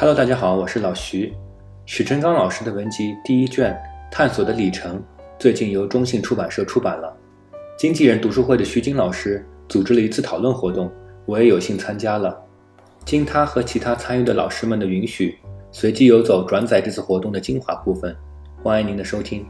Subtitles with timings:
[0.00, 1.30] Hello，大家好，我是老徐。
[1.84, 3.74] 许成刚老师的文集第一卷
[4.10, 4.96] 《探索的里程》
[5.38, 7.14] 最近由中信出版社出版了。
[7.76, 10.90] 经纪人读书会的徐晶老师组织了一次讨论活动，
[11.26, 12.34] 我也有幸参加了。
[13.04, 15.36] 经他和其他参与的老师们的允许，
[15.70, 18.16] 随机游走转载这次活动的精华部分。
[18.62, 19.46] 欢迎您的收听。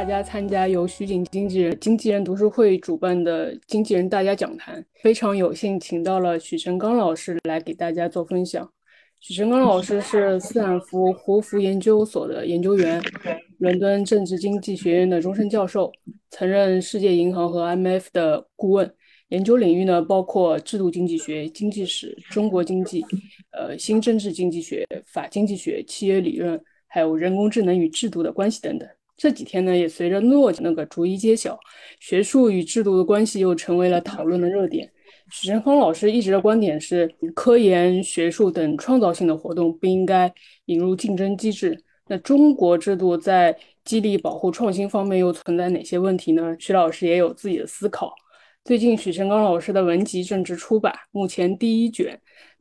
[0.00, 8.66] 大家参加由徐景经纪人经纪人读书会主办的经纪人大家讲坛，非常有幸请到了许成刚老师来给大家做分享。
[9.18, 12.98] 许成刚老师是斯坦福胡佛研究所的研究员，
[13.58, 15.92] 伦敦政治经济学院的终身教授，
[16.30, 18.90] 曾任世界银行和 IMF 的顾问。
[19.28, 23.04] 研究领域呢包括制度经济学、经济史、中国经济、
[23.52, 28.88] 呃新政治经济学、法经济学、契约理论，还有人工智能与制度的关系等等。
[29.20, 31.60] 这几天呢，也随着诺奖那个逐一揭晓，
[32.00, 34.90] 学术与制度的关系又成为了讨论的热点。
[35.30, 40.32] 许成芳老师一直的观点是，科研、学术等创造性的活动不应该
[40.64, 41.84] 引入竞争机制。
[42.08, 43.54] 那中国制度在
[43.84, 46.56] 激励、保护创新方面又存在哪些问题呢？
[46.58, 48.14] 许老师也有自己的思考。
[48.64, 52.18] 最近，许成刚老师的文集正值出版，目前第一卷。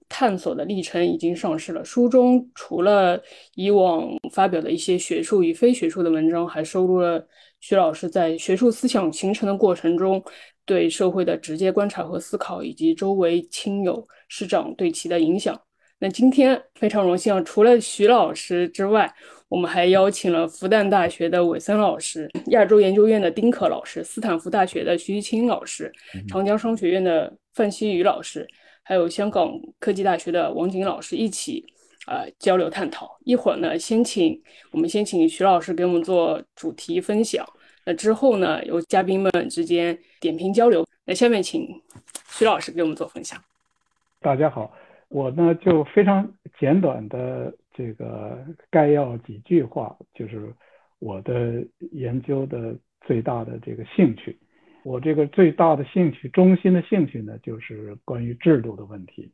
[0.09, 1.85] 探索的历程已经上市了。
[1.85, 3.21] 书中除了
[3.55, 7.25] 以往发表的一些学术与非学术的文章，还收录了
[7.61, 10.21] 徐老师在学术思想形成的过程中
[10.65, 15.59] 对社会的直接观察和思考，以及周围亲友师长对其的影响。
[16.02, 19.13] 那今天非常荣幸啊，除了徐老师之外，
[19.49, 25.91] 我们还邀请了复旦大学的韦森老师、亚洲研究院的丁可老师、斯坦福大学的徐玉清老师、
[26.27, 28.47] 长江商学院的范希宇老师。
[28.89, 31.63] 还有香港科技大学的王景老师一起，
[32.07, 33.19] 呃，交流探讨。
[33.23, 37.45] 一会儿呢，先请我们先请徐老师给我们做主题分享。
[37.85, 40.83] 那之后呢，由嘉宾们之间点评交流。
[41.05, 41.69] 那下面请
[42.31, 43.39] 徐老师给我们做分享。
[44.21, 44.73] 大家好，
[45.09, 46.27] 我呢就非常
[46.59, 50.52] 简短的这个概要几句话，就是
[50.97, 52.75] 我的研究的
[53.05, 54.35] 最大的这个兴趣。
[54.83, 59.31] 我这个最大的兴趣、中心的兴趣呢，就是关于制度的问题。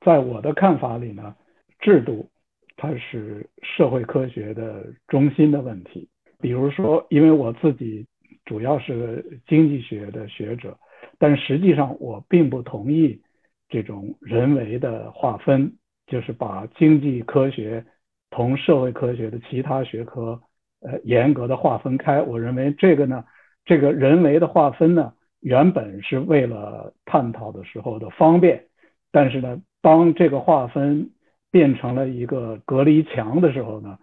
[0.00, 1.34] 在我的看法里呢，
[1.78, 2.28] 制度
[2.76, 6.08] 它是社会科学的中心的问题。
[6.40, 8.06] 比如说，因为我自己
[8.44, 10.76] 主要是经济学的学者，
[11.18, 13.20] 但实际上我并不同意
[13.68, 15.72] 这种人为的划分，
[16.06, 17.84] 就是把经济科学
[18.30, 20.40] 同社会科学的其他学科
[20.80, 22.20] 呃严格的划分开。
[22.20, 23.24] 我认为这个呢。
[23.64, 28.64] 这个人为的划分呢，原本是为了探讨的时候的方便，
[29.12, 31.10] 但是呢，当这个划分
[31.50, 33.98] 变成了一个隔离墙的时候呢，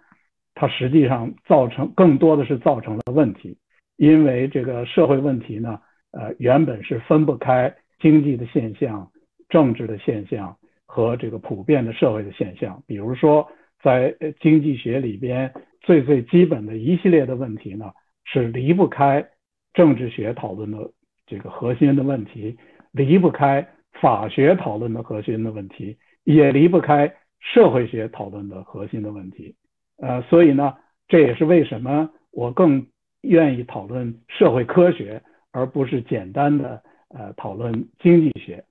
[0.54, 3.58] 它实际上造成更多的是造成了问题，
[3.98, 5.80] 因为这个社会问题呢，
[6.12, 9.12] 呃，原本是分不开经济的现象、
[9.50, 10.56] 政治的现象
[10.86, 12.82] 和这个普遍的社会的现象。
[12.86, 13.48] 比如说，
[13.82, 15.52] 在经济学里边
[15.82, 17.92] 最最基本的一系列的问题呢，
[18.24, 19.28] 是离不开。
[19.76, 20.90] 政治学讨论的
[21.28, 22.58] 这个核心的问题
[22.92, 23.68] 离不开
[24.02, 29.56] 法学讨论的核心的问题，也离不开社会学讨论的核心的问题。
[29.98, 30.74] 呃，所以呢，
[31.08, 32.88] 这也是为什么我更
[33.22, 35.22] 愿意讨论社会科学，
[35.52, 38.64] 而不是简单的呃讨论经济学。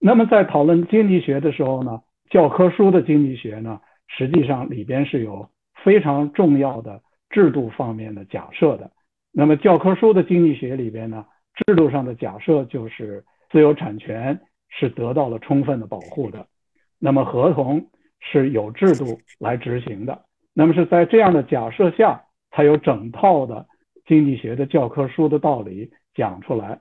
[0.00, 2.00] 那么在讨论经济学的时候呢，
[2.30, 5.48] 教科书的经济学呢，实际上里边是有
[5.82, 7.00] 非常重要的
[7.30, 8.90] 制度方面的假设的。
[9.36, 11.26] 那么教科书的经济学里边呢，
[11.66, 16.46] 制度上的假设就是自由产权是得到了充分的保护的，
[17.00, 17.84] 那么合同
[18.20, 20.22] 是有制度来执行的。
[20.52, 22.22] 那么是在这样的假设下，
[22.52, 23.66] 才有整套的
[24.06, 26.80] 经济学的教科书的道理讲出来。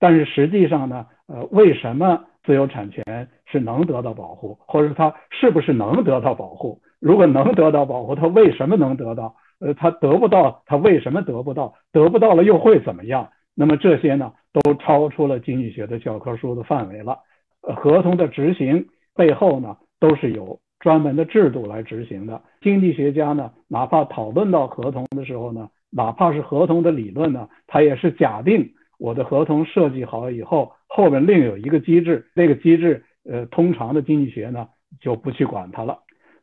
[0.00, 3.04] 但是实际上呢，呃，为什么自由产权
[3.46, 6.82] 是能得到保护，或者它是不是能得到保护？
[6.98, 9.36] 如果能得到保护，它为什么能得到？
[9.64, 11.72] 呃，他得不到，他为什么得不到？
[11.92, 13.30] 得不到了又会怎么样？
[13.54, 17.16] 那么这些呢，都超出了经济学的教科书的范围了。
[17.60, 18.84] 呃，合同的执行
[19.14, 22.42] 背后呢，都是有专门的制度来执行的。
[22.60, 34.66] 经济学家呢，哪怕讨论到合同的时候呢，哪怕是合同的理论呢，他也是假定我的合同设计好以后，后面另有一个机制，那个机制，呃，通常的经济学呢
[35.00, 36.00] 就不去管它了。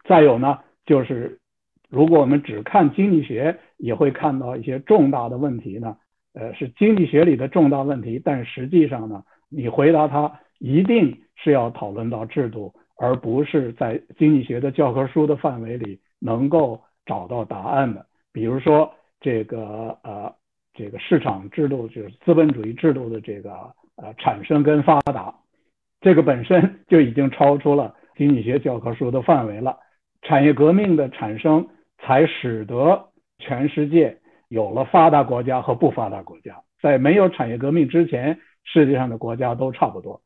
[0.07, 1.37] 再有呢，就是。
[1.89, 5.97] 如果我们只看经济学，也会看到一些重大的问题呢。
[6.33, 18.05] 呃，是经济学里的重大问题，但实际上呢，你回答它一定是要讨论到制度，而不是在经济学的教科书的范围里能够找到答案的。
[18.31, 20.31] 比如说这个呃，
[20.75, 23.51] 这个市场制度就是资本主义制度的这个
[23.95, 25.33] 呃产生跟发达，
[25.99, 29.75] 这个本身就已经超出了经济学教科书的范围了。
[30.21, 31.67] 产业革命的产生，
[32.01, 34.17] 才使得全世界
[34.47, 36.61] 有了发达国家和不发达国家。
[36.81, 40.21] 在没有产业革命之前，世界上的国家都差不多。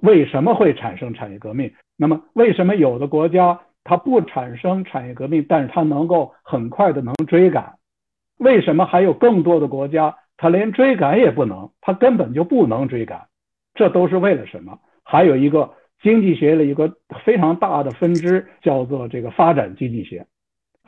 [0.00, 1.72] 为什么会产生产业革命？
[1.96, 7.74] 那么，为什么有的国家它不产生产业革命，但是它能够很快的能追赶？
[8.38, 11.70] 为什么还有更多的国家它连追赶也不能？
[11.80, 13.26] 它根本就不能追赶。
[13.74, 14.78] 这都是为了什么？
[15.02, 20.26] 还有一个经济学的一个非常大的分支，叫做这个发展经济学。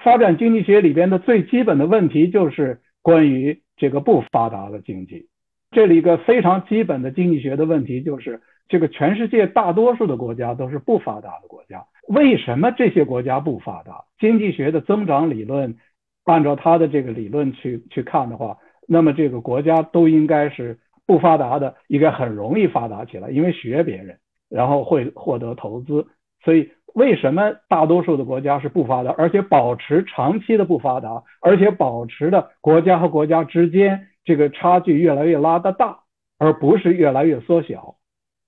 [0.03, 5.29] 发展经济学里边的最基本的问题就是关于这个不发达的经济。
[5.71, 8.41] 这里一个非常基本的经济学的问题就是。
[8.69, 14.07] 这个全世界大多数的国家都是不发达的国家，为什么这些国家不发达？
[14.19, 15.77] 经济学的增长理论，
[16.25, 18.59] 按照他的这个理论去去看的话，
[18.89, 26.05] 那么这个国家都应该是不发达的，应该很容易发达起来，因为学别人，然后会获得投资。
[26.43, 35.99] 所以为什么大多数的国家是不发达，而且保持长期的不发达，而且保持的国家和国家之间这个差距越来越拉得大，
[36.39, 37.97] 而不是越来越缩小？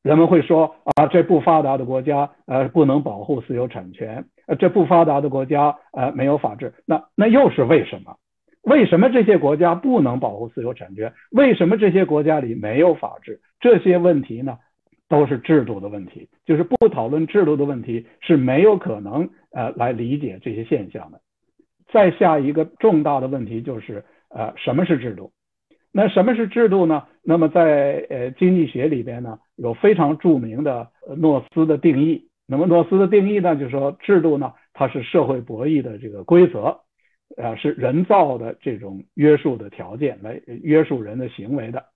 [0.02, 8.16] 人们会说啊，这不发达的国家呃不能保护私有产权，呃这不发达的国家呃没有法治，那那又是为什么？
[8.62, 11.12] 为什么这些国家不能保护私有产权？
[11.32, 13.40] 为什么这些国家里没有法治？
[13.60, 14.56] 这些问题呢，
[15.08, 16.28] 都是制度的问题。
[16.44, 21.20] 就是不讨论制度的问题是没有可能呃来理解这些现象的。
[21.90, 25.32] 再下一个重大的问题就是呃什么是制度？
[25.90, 27.04] 那什么是制度呢？
[27.22, 32.28] 那么在呃经济学里边呢，有非常著名的诺斯的定义。
[32.46, 36.80] 那么诺斯的定义呢，就是说制度呢，它是社会博弈的这个规则，
[37.36, 41.86] 呃，是人造的这种约束的条件来约束人的行为的。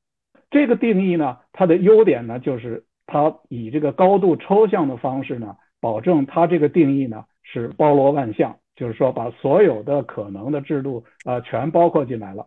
[0.51, 12.47] 这个定义呢，它的优点呢，就是它以这个高度抽象的方式呢，保证它这个定义呢是包罗万象，就是说把所有的可能的制度啊全包括进来了。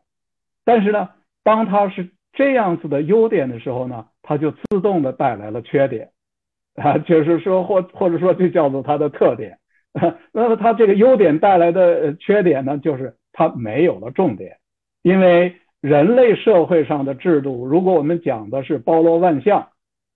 [0.64, 1.10] 但是呢。
[1.46, 6.10] 当它是这样子的优点的时候呢，它就自动的带来了缺点，
[6.74, 9.60] 啊，就是说或或者说就叫做它的特点。
[10.34, 14.58] 那么它这个优点带来的缺点呢，就是它没有了重点。
[15.04, 19.68] 因为人类社会上的制度，如果我们讲的是包罗万象，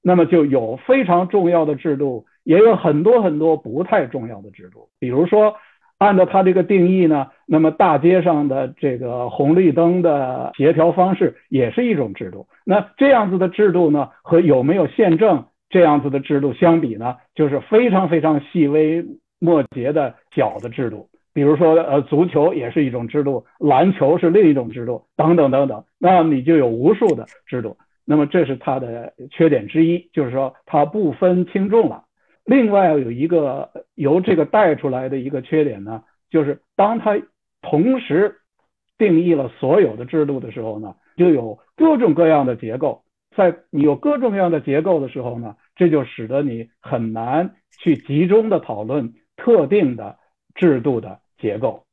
[0.01, 5.55] 那么就有非常重要的制度，也有很多很多不太重要的制度，比如说。
[5.99, 12.47] 按照它这个定义呢，那么大街上的这个红绿灯的协调方式也是一种制度。
[12.63, 19.05] 那这样子的制度呢，和有没有宪政这样子的制度相比呢，就是非常非常细微
[19.39, 21.09] 末节的小的制度。
[21.33, 25.83] 比如说，呃，足球也是一种制度，篮球是另一种制度，等等等等。
[25.97, 27.75] 那你就有无数的制度。
[28.11, 32.05] 那么这是它的缺点之一，就是说它不分轻重了。
[32.43, 37.21] 另外有一个由这个带出来的一个缺点呢，就是当它
[37.61, 38.37] 同时
[38.97, 43.03] 定义了所有的制度的时候呢，就有各种各样的结构。
[43.37, 50.17] 在你有各种各样的结构的时候呢，这就使得你很难去集中的讨论特定的
[50.55, 51.83] 制度的结构。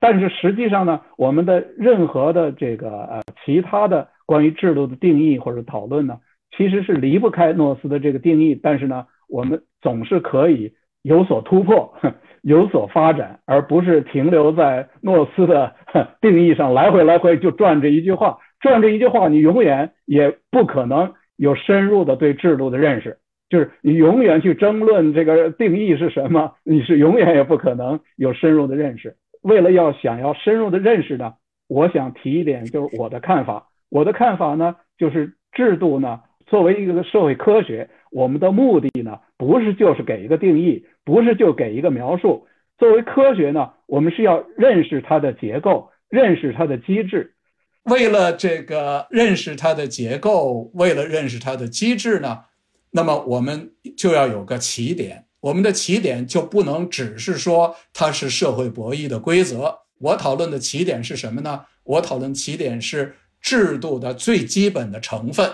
[0.00, 6.18] 但是实际上呢，我们的任何的这个呃其他的关于制度的定义或者讨论呢，
[6.56, 8.54] 其实是离不开诺斯的这个定义。
[8.60, 9.06] 但是呢。
[9.28, 11.92] 我们总是可以有所突破，
[12.42, 15.74] 有所发展，而不是停留在诺斯的
[16.20, 23.18] 定义上来回来回就转这一句话，转这一句话，你永远也不可能有深入的对制度的认识。
[23.50, 29.16] 就是你永远去争论这个定义是什么，你是永远也不可能有深入的认识。
[29.42, 31.34] 为了要想要深入的认识呢，
[31.68, 33.66] 我想提一点，就是我的看法。
[33.88, 37.88] 我的看法呢，就是制度呢，作为一个社会科学。
[38.10, 42.46] 我们的目的呢，不是就是给一个定义，不是就给一个描述。
[42.78, 47.34] 作为科学呢，我们是要认识它的结构，认识它的机制。
[47.82, 52.44] 为了这个认识它的结构，为了认识它的机制呢，
[52.92, 55.26] 那么我们就要有个起点。
[55.40, 59.80] 我们的起点就不能只是说它是社会博弈的规则。
[59.98, 61.64] 我讨论的起点是什么呢？
[61.84, 65.52] 我讨论起点是制度的最基本的成分。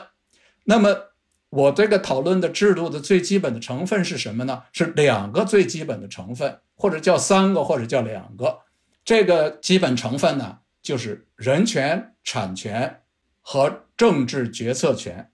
[0.65, 1.13] 那么。
[1.53, 4.63] 我这个讨论的制度的最基本的成分是什么呢？
[4.73, 8.61] 是两个最基本的成分，或者叫三个，或者叫两个。
[9.05, 13.03] 这个基本成分呢，就是人权、产权
[13.43, 15.31] 和政治决策权。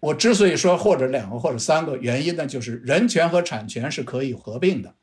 [0.00, 4.96] 我之所以说或者两个或者三个，原因呢，就是人权和产权是可以合并的。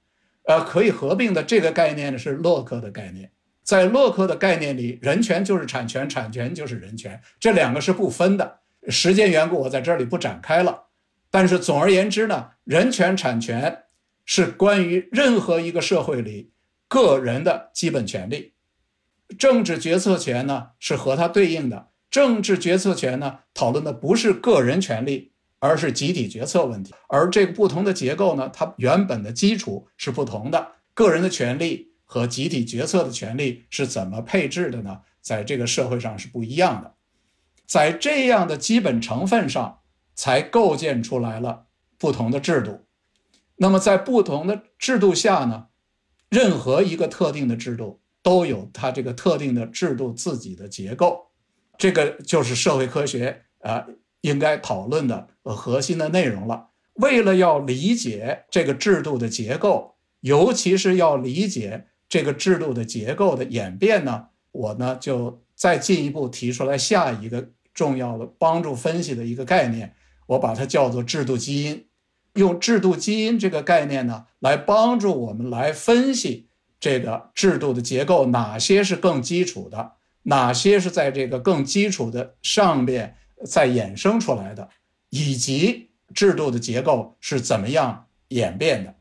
[0.46, 3.32] 呃，可以合并的这个概念呢，是洛克的概念。
[3.63, 8.60] 在洛克的概念里，人权就是产权，产权就是人权，这两个是不分的。
[8.89, 10.88] 时间缘故，我在这里不展开了。
[11.32, 13.84] 但是总而言之呢，人权产权
[14.25, 16.51] 是关于任何一个社会里
[16.88, 18.53] 个人的基本权利，
[19.39, 21.89] 政治决策权呢是和它对应的。
[22.12, 26.93] 政治决策权呢，讨论的不是个人权利，而是集体决策问题。
[27.08, 30.74] 而这个不同的结构呢，它原本的基础是不同的。
[30.93, 35.01] 个人的权利和集体决策的权利是怎么配置的呢？
[35.22, 36.95] 在这个社会上是不一样的。
[37.65, 39.79] 在这样的基本成分上，
[40.13, 41.67] 才构建出来了
[41.98, 42.86] 不同的制度。
[43.55, 45.67] 那么在不同的制度下呢，
[46.29, 51.31] 任何一个特定的制度都有它这个特定的制度自己的结构。
[51.77, 53.88] 这个就是社会科学啊
[54.22, 56.69] 应该讨论的核心的内容了。
[56.95, 69.96] 为了要理解这个制度的结构，尤其是要理解这个制度的结构的演变呢，我呢就再进一步提出来下一个重要的帮助分析的一个概念，
[70.27, 71.88] 我把它叫做制度基因。
[72.36, 79.93] 用制度基因这个概念呢，来帮助我们来分析这个制度的结构，哪些是更基础的。
[80.22, 84.70] 哪些是在这个更基础的上面再衍生出来的，
[85.10, 88.93] 以及制度的结构是怎么样演变的？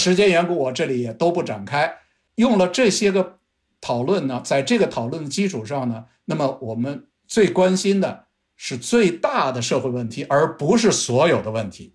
[0.00, 1.98] 时间缘故，我这里也都不展开。
[2.36, 3.38] 用了这些个
[3.80, 8.26] 讨论呢，在这个讨论的基础上呢，那么我们最关心的
[8.56, 11.94] 是最大的社会问题，而不是所有的问题，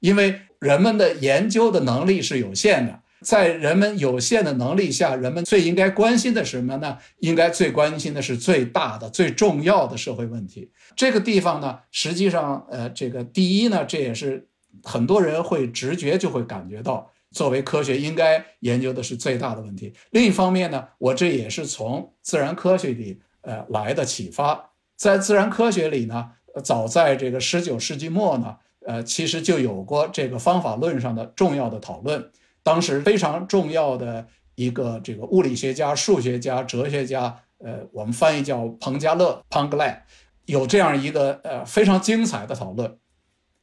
[0.00, 3.00] 因为人们的研究的能力是有限的。
[3.20, 6.98] 在人们有限的能力下，人们最应该关心的是什么呢？
[7.20, 10.70] 应该最关心的是最大的、最重要的社会问题。
[10.94, 14.46] 这个地方呢，实际上，呃，这个第一呢，这也是
[14.82, 19.92] 很多人会直觉就会感觉到，作为科学应该研究的是最大的问题。
[20.12, 24.70] 另一方面呢，我这也是从自然科学里呃来的启发。
[24.96, 26.30] 在自然科学里呢，
[26.62, 32.30] 早在这个十九世纪末呢，呃，其实就有过这个方法论上的重要的讨论。
[32.62, 40.02] 当时非常重要的一个这个物理学家、数学家、哲学家，呃，我们翻译叫彭加勒 p a n g l a
[40.46, 42.98] 有这样一个呃非常精彩的讨论。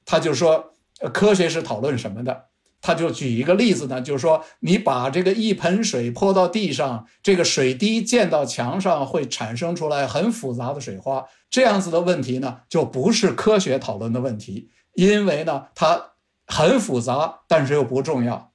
[0.06, 0.74] 他就说，
[1.14, 2.51] 科学是讨论什么的？
[2.82, 16.14] 他就举一个例子呢，就是说，你把这个一盆水泼到地上，这个水滴溅到墙上会产生出来很复杂的水花，这样子的问题呢，就不是科学讨论的问题，因为呢，它
[16.48, 18.52] 很复杂，但是又不重要。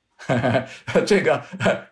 [1.06, 1.42] 这个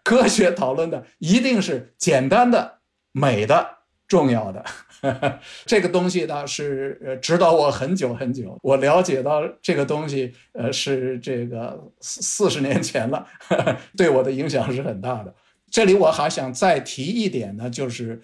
[0.02, 2.78] 科学讨论的一定是简单的、
[3.12, 4.64] 美的、重要的。
[5.66, 8.58] 这个东西呢是呃指导我很久很久。
[8.62, 13.26] 我了解到这个东西，呃，是这个四四十年前了，
[13.96, 15.34] 对我的影响是很大的。
[15.70, 18.22] 这里我还想再提一点呢，就是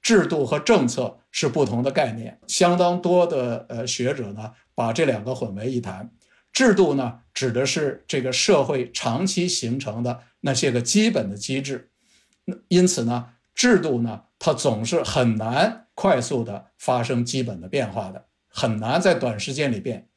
[0.00, 2.38] 制度和政策是不同的概念。
[2.46, 6.10] 相当多的呃学者呢把这两个混为一谈。
[6.52, 11.90] 制度呢，指的是这个社会长期形成的那些个基本的机制，
[12.68, 20.08] 因此呢，制度呢，它总是很难快速的发生基本的变化的，很难在短时间里变。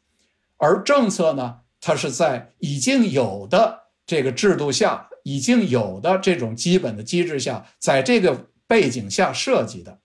[0.57, 9.99] 而政策呢，它是在已经有的这个制度下，已经有的这种基本的机制下，在这个背景下设计的。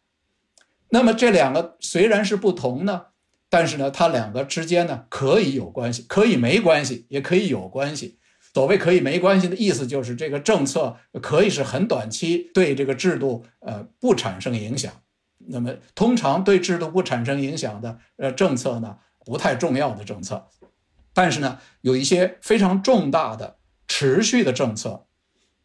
[0.88, 3.06] 那么这两个虽然是不同呢。
[3.48, 8.18] 但是呢，它两个之间呢可以有关系，可以没关系，也可以有关系。
[8.56, 14.90] 所谓可以没关系的意思，就是这个政策可以是很短期，对这个制度呃不产生影响。
[15.48, 18.96] 那么通常对制度不产生影响的呃政策呢，
[19.26, 20.48] 不太重要的政策。
[21.12, 25.04] 但是呢，有一些非常重大的持续的政策，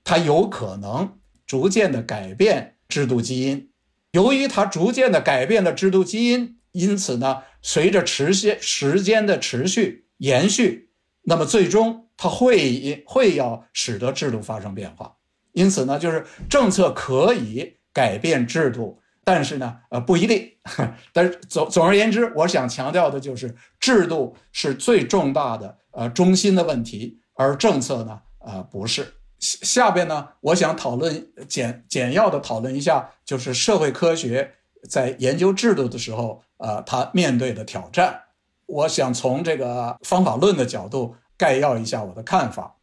[0.04, 1.18] 它有可能
[1.48, 3.70] 逐渐的改变制度基因。
[4.12, 6.58] 由于它逐渐的改变了制度基因。
[6.74, 10.90] 因此呢，随着持续时间的持续延续，
[11.22, 15.16] 那么最终它会会要使得制度发生变化。
[15.54, 20.52] 因此呢，就是政策可以改变制度，但是呢，呃，不一定。
[21.12, 29.16] 但是总总而言之，我想强调的就是，制度是最重大的呃中心的问题，而政策呢，呃，不是。
[29.40, 34.54] 下边呢，我想讨论简简要的讨论一下，就是社会科学
[34.88, 36.44] 在研究制度的时候。
[36.64, 38.22] 呃，他面对的挑战，
[38.68, 42.78] 我想从这个方法论的角度概要一下我的看法。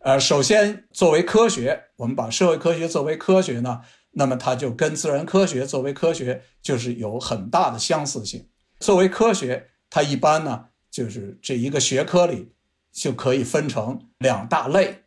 [0.00, 3.80] 呃，首先，作为科学，我们把社会科学作为科学呢，
[4.10, 8.50] 那么它就跟自然科学作为科学就是有很大的相似性。
[8.78, 12.52] 作为科学，它一般呢就是这一个学科里
[12.92, 15.04] 就可以分成两大类，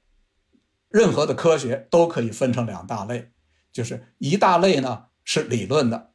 [0.90, 3.30] 任何的科学都可以分成两大类，
[3.72, 6.14] 就是一大类呢是理论的。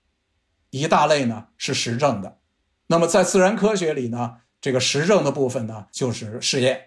[0.71, 2.41] 一大类呢是实证的，
[2.89, 6.81] 那么在自然科学里呢，这个实证的部分呢就是试验。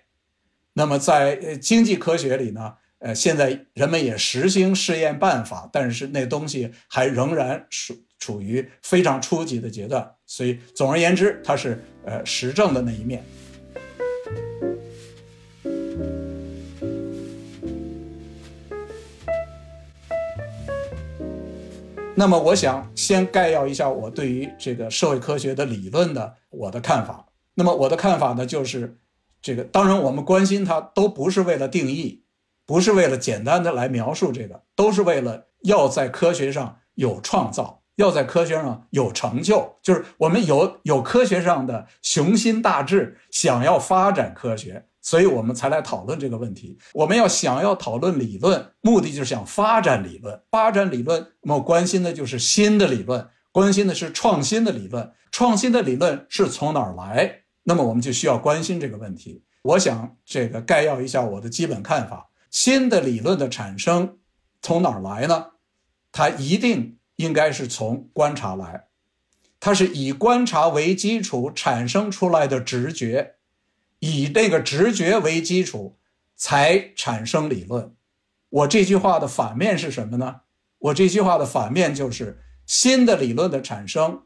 [0.74, 10.10] 那么在经济科学里呢，呃，现在人们也实行试验办法，但是那东西还仍然属处于非常初级的阶段。
[10.26, 13.22] 所以总而言之，它是呃实证的那一面。
[22.18, 27.25] 那么，我想先概要一下我对于这个社会科学的理论的我的看法。
[27.56, 29.00] 那么，我的看法呢，就是
[29.42, 32.24] 这个，当然我们关心它，都不是为了定义，
[32.66, 44.86] 不是为了简单的来描述这个，都是为了要在科学上有创造，要在科学上有成就，就是我们有有科学上的雄心大志，想要发展科学。
[45.02, 46.80] 所以我们才来讨论这个问题。
[46.96, 50.42] 我们要想要讨论理论，目的就是想发展理论。
[50.50, 55.14] 发展理论，我们关心的就是新的理论，关心的是创新的理论。
[55.30, 57.42] 创新的理论是从哪儿来？
[57.66, 59.44] 那么我们就需要关心这个问题。
[59.62, 64.18] 我想这个概要一下我的基本看法：新的理论的产生
[64.62, 65.52] 从哪儿来呢？
[66.12, 68.86] 它一定应该是从观察来，
[69.60, 73.36] 它是以观察为基础产生出来的直觉。
[74.00, 75.98] 以这个直觉为基础，
[76.36, 77.96] 才产生理论。
[78.50, 80.42] 我这句话的反面是什么呢？
[80.78, 84.24] 我这句话的反面就是新的理论的产生，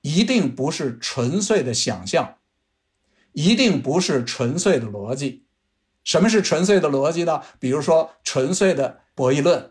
[0.00, 2.38] 一定不是纯粹的想象，
[3.32, 5.44] 一定不是纯粹的逻辑。
[6.02, 7.42] 什么是纯粹的逻辑呢？
[7.58, 9.70] 比如说纯粹的博弈论，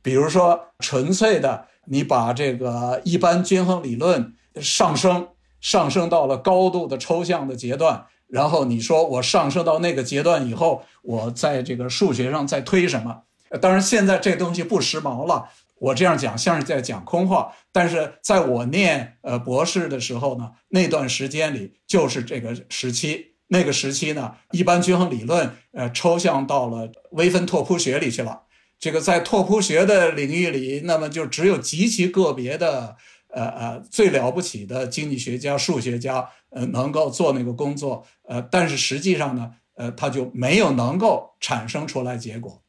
[0.00, 5.28] 比如说纯粹的你把这个一般均衡理论上升，
[5.60, 8.06] 上升到了高度的抽象的阶段。
[8.28, 13.22] 然后你说我上升到那个阶段以后，我在这个数学上再推什么？
[13.60, 15.50] 当然现在这东西不时髦了，
[15.82, 17.52] 我这样讲像是在讲空话。
[17.72, 28.42] 但是在我念呃博士的时候呢，那段时间里就是这个时期，那个时期呢，一般均衡理论呃抽象到了微分拓扑学里去了。
[28.78, 32.96] 这个在拓扑学的领域里，那么就只有极其个别的。
[33.34, 42.62] 呃呃，最了不起的经济学家、数学家，呃，能够做那个工作，呃，但是实际上呢，呃，他就没有能够产生出来结果。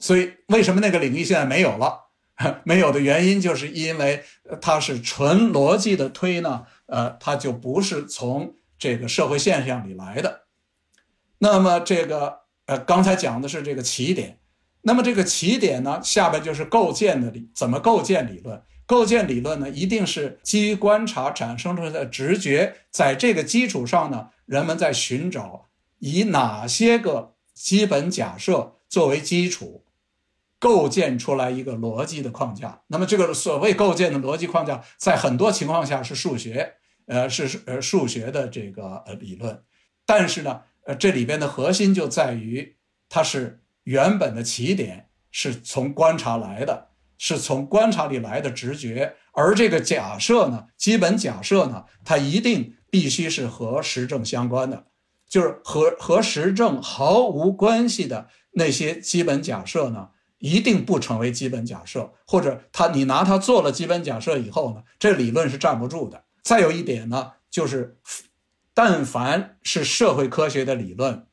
[0.00, 2.09] 所以，为什么那个领域现在没有了？
[2.64, 4.24] 没有的原因，就是因为
[4.60, 10.42] 它是纯逻辑的推呢，呃，它就不是从这个社会现象里来的。
[11.38, 14.38] 那么，这个呃，刚才讲的是这个起点，
[14.82, 18.62] 那么这个起点呢，下边就是构建的理，怎么构建理论？
[18.86, 29.84] 构建理论呢，一定是基于观察产生出来的直觉，在这个基础上呢，人们在寻找以哪些个基本假设作为基础，
[30.60, 32.82] 构建出来一个逻辑的框架。
[32.86, 36.74] 那么，这个所谓构建的逻辑框架，在很多情况下是数学，
[37.06, 39.60] 呃，是呃数学的这个呃理论。
[40.06, 42.76] 但是呢，呃，这里边的核心就在于，
[43.08, 46.86] 它是原本的起点是从观察来的。
[47.22, 54.86] 是从观察里来的直觉，而这个假设呢，基本假设呢，它一定必须是和实证相关的，
[55.28, 60.08] 就是和和实证毫无关系的那些基本假设呢，
[60.40, 66.24] 一定不成为基本假设，或者它你拿它做了基本假设以后呢，这理论是站不住的。
[66.42, 67.96] 再有一点呢，就是
[68.74, 71.26] 但凡是社会科学的理论，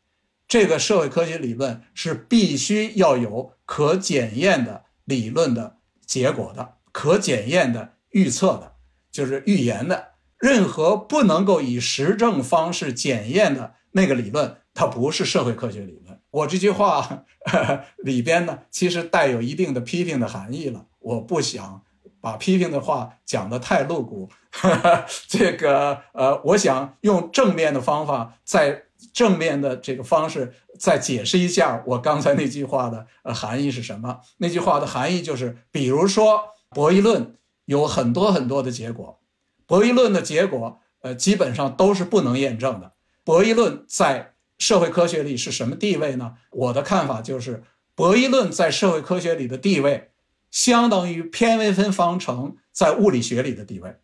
[0.47, 5.77] 这个社会科学理论是必须要有可检验的理论的。
[6.05, 8.75] 结果的可检验的预测的，
[9.11, 10.13] 就是预言的。
[10.37, 16.06] 任何不能够以实证方式检验的那个理论，它不是社会科学理论。
[16.37, 17.25] 我这句话
[18.03, 20.85] 里边呢，其实带有一定的批评的含义了。
[20.99, 21.81] 我不想
[22.21, 24.29] 把批评的话讲得太露骨。
[25.27, 30.53] 这个呃，我想用正面的方法，在正面的这个方式。
[30.79, 34.19] 再解释一下我刚才那句话的呃含义是什么？
[34.37, 39.19] 那句话的含义就是，比如说博弈论有很多很多的结果，
[39.65, 42.91] 博弈论的结果呃基本上都是不能验证的。
[43.23, 46.33] 博弈论在社会科学里是什么地位呢？
[46.51, 47.63] 我的看法就是，
[47.95, 50.11] 博弈论在社会科学里的地位，
[50.51, 53.97] 相当于偏微分方程在物理学里的地位，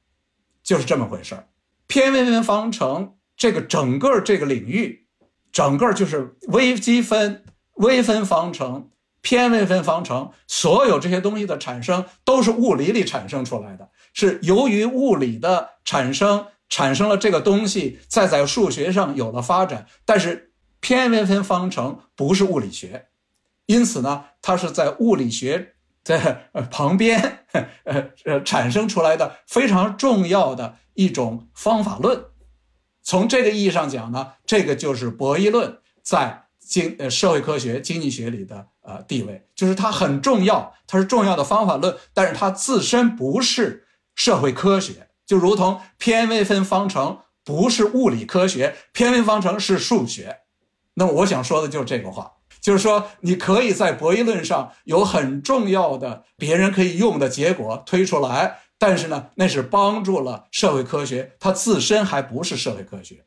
[0.64, 1.48] 就是这么回事儿。
[1.88, 5.02] 偏微分方程这个整个这个领域。
[5.52, 7.44] 整个就是微积分、
[7.76, 8.90] 微分方程、
[9.22, 19.86] 偏微分方程，所有这些东西的产生都是物理里产生出来的，是由于物理的产生产生了这个东西，再在数学上有了发展。
[20.06, 23.10] 但是偏微分方程不是物理学，
[23.68, 27.46] 因此呢，它是在物理学 在旁边
[27.86, 32.26] 呃呃产生出来的非常重要的一种方法论。
[33.04, 50.40] 从这个意义上讲呢，这个就是博弈论在经呃社会科学经济学里的呃地位，就是它很重要，它是重要的方法论，但是它自身不是社会科学，就如同偏微分方程不是物理科学，偏微方程是数学。
[50.96, 63.26] 那么我想说的就是这个话，就是说你可以在博弈论上有很重要的别人可以用的结果推出来，但是呢，那是帮助了社会科学，它自身还不是社会科学。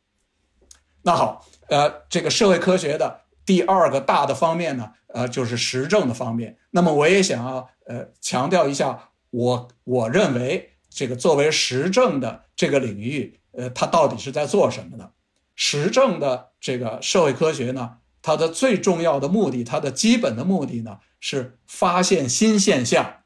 [1.03, 6.57] 那好，呃，这个社会科学的第二个大的方面呢，呃，就是实证的方面。
[6.71, 15.11] 那么我也想要呃强调一下，我我认为这个作为实证的这个领域，呃，它到底是在做什么呢？
[15.55, 23.17] 实证的这个社会科学呢，它的最重要的目的，它的基本的目的呢，是发现新现象，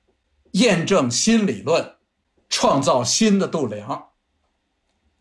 [0.50, 1.94] 验证新理论，
[2.48, 4.08] 创造新的度量。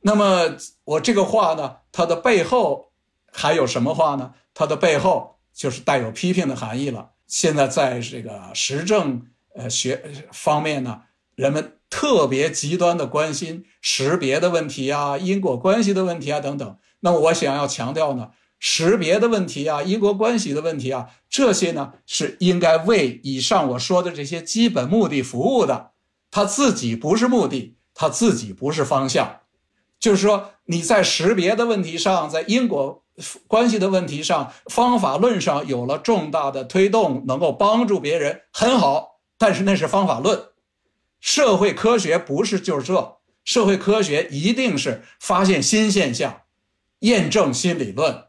[0.02, 2.92] 那么我这个话呢，它的背后
[3.32, 4.34] 还有什么话呢？
[4.56, 7.12] 它的背后就是带有批评的含义了。
[7.28, 11.04] 现在在这个实证呃学方面呢，
[11.36, 16.78] 人们特别极端的关心识别的问题啊、因果关系的问题啊等等。
[17.00, 25.92] 那么我想要强调呢，识别的问题啊、因果关系的问题啊，这些呢是应该为以上我说的这些基本目的服务的。
[26.32, 29.40] 它自己不是目的，它自己不是方向。
[30.00, 33.04] 就是说，你在识别的问题上，在因果
[33.48, 39.20] 关系的问题上，方法论上有了重大的推动，能够帮助别人，很好。
[39.38, 40.40] 但是那是方法论，
[41.20, 43.18] 社会科学不是就是这。
[43.44, 46.42] 社会科学一定是发现新现象。
[47.00, 48.26] 验证新理论，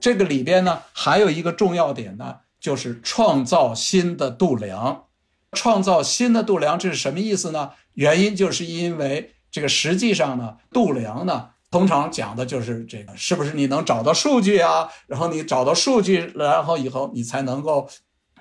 [0.00, 5.04] 这个里边呢，还有一个重要点呢，就是创造新的度量。
[5.52, 7.70] 创造新的度量，这是什么意思呢？
[7.94, 14.90] 原因就是因为这个实际上呢，度量呢，通常讲的就是这个，是不是你能找到数据啊？
[15.06, 17.88] 然后你找到数据，然后以后你才能够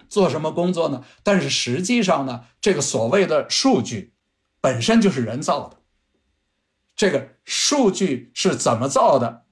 [0.09, 1.03] 做什么工作呢？
[1.23, 4.13] 但是实际上呢，这个所谓的数据
[4.61, 5.77] 本身就是人造的。
[6.95, 9.43] 这个数据是怎么造的？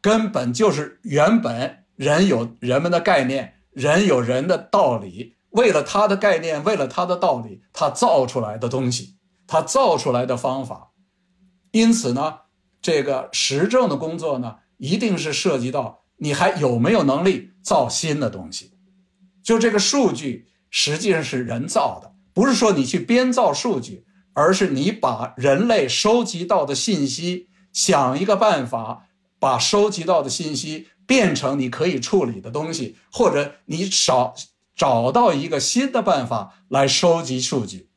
[0.00, 10.92] 根本就是原本人有人们的概念，人有人的道理，为了他的概念，为了他的道理，他造出来的东西，他造出来的方法。
[11.72, 12.38] 因此呢，
[12.80, 18.72] 这个实证的工作呢，一定是涉及到你还有没有能力造新的东西。
[19.42, 29.06] 就这个数据实际上是人造的，不是说你去编造数据，而是你把人类收集到的信息想一个办法。
[29.42, 34.34] 把收集到的信息变成你可以处理的东西，或者你找
[34.76, 37.88] 找到一个新的办法来收集数据，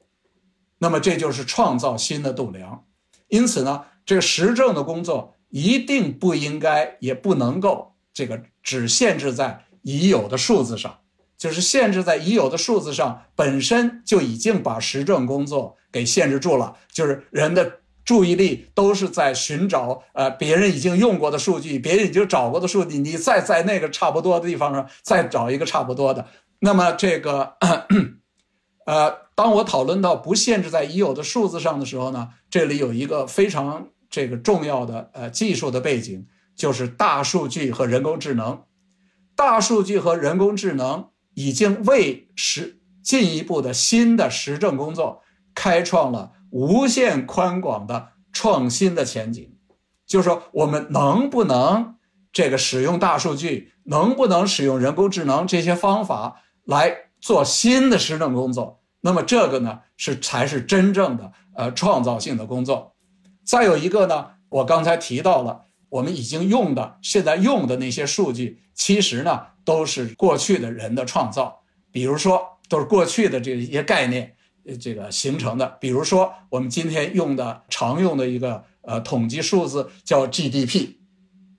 [0.78, 2.86] 那么这就是创造新的度量。
[3.28, 11.00] 因此呢，这个实证的工作一定不应该也不能够这个只限制在已有的数字上，
[11.44, 17.80] 就是限制在已有的数字上本身就已经把实证工作给限制住了，就是人的。
[18.06, 26.28] 注意力都是在寻找呃别人已经用过的数据，别人已经找过的数据，你再在那个差不多的地方上再找一个差不多的。
[26.60, 27.54] 那么这个，
[28.86, 36.28] 呃，当我讨论到不限制在已有的数字上的时候呢，这里有一个非常这个重要的呃技术的背景，
[36.58, 38.64] 就是大数据和人工智能。
[39.34, 45.22] 大数据和人工智能已经为实进一步的新的实证工作
[45.54, 46.34] 开创了。
[46.56, 49.56] 无限宽广的创新的前景，
[50.06, 51.96] 就是说，我们能不能
[52.32, 58.84] 这个使用大数据，能不能使用人工智能这些方法来做新的实证工作？
[59.02, 62.96] 那么这个呢，是才是真正的呃创造性的工作。
[63.44, 74.36] 再有一个呢，我刚才提到了，我们已经用的、现在用的那些数据，其实呢都是过去的人的创造，比如说都是过去的这些概念。
[74.80, 80.92] 这个形成的，比如说我们今天用的常用的一个呃统计数字叫 GDP，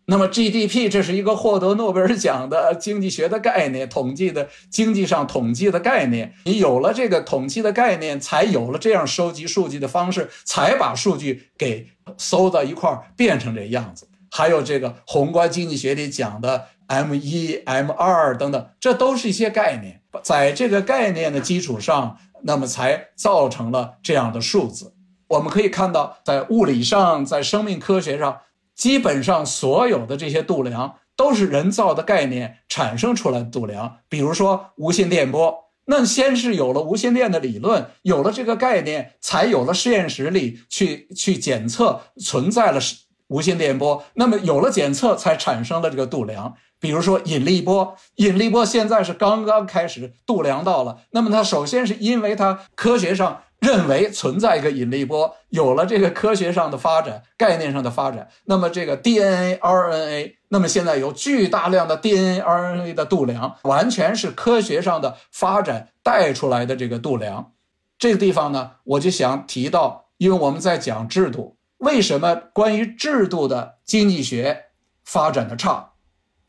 [0.07, 6.33] 那么 GDP 这是一个获得诺贝尔奖的 经济学的概念，统计的经济上统计的概念。
[6.47, 11.87] 你有了这个统计的概念，才有了这样收集数据的方式，才把数据给
[12.17, 14.09] 搜到一块儿变成这样子。
[14.31, 22.19] 还有这个宏观经济学里讲的 M 一、M 二等等，这都是一些概念，在这个概念的基础上。
[22.47, 24.93] 那么才造成了这样的数字。
[25.29, 28.43] 我们可以看到，在物理上，在生命科学上，
[28.75, 33.97] 基本上所有的这些度量都是人造的概念产生出来的度量。
[34.11, 35.55] 比如说无线电波，
[35.87, 42.81] 那先是有了无线电的理论，有了这个概念，才有了实验室里去去检测存在了
[43.29, 44.05] 无线电波。
[44.17, 46.55] 那么有了检测，才产生了这个度量。
[46.81, 50.99] 比如说引力波，引力波现在是刚刚开始度量到了。
[51.11, 58.29] 那么它首先是因为它科学上认为存在一个引力波，有了这个科学上的发展、概念上的发展。
[58.45, 67.53] 那么这个 DNA、RNA，那么现在有巨大量的 DNA、RNA 的度量，完全是科学上的发展带出来的这个度量。
[67.99, 74.65] 这个地方呢，我就想提到，因为我们在讲制度，为什么关于制度的经济学
[75.05, 75.93] 发展的差？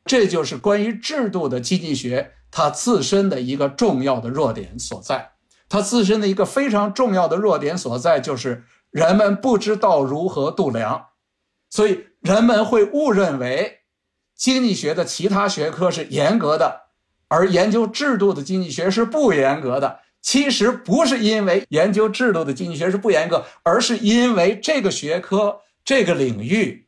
[0.06, 5.32] 这就是关于制度的经济学它自身的一个重要的弱点所在。
[5.68, 11.08] 它自身的一个非常重要的弱点所在，就是人们不知道如何度量，
[11.70, 13.80] 所以人们会误认为
[14.36, 16.84] 经济学的其他学科是严格的，
[17.28, 20.00] 而研究制度的经济学是不严格的。
[20.22, 26.88] 其实不是因为研究制度的经济学是不严格，而是因为这个学科这个领域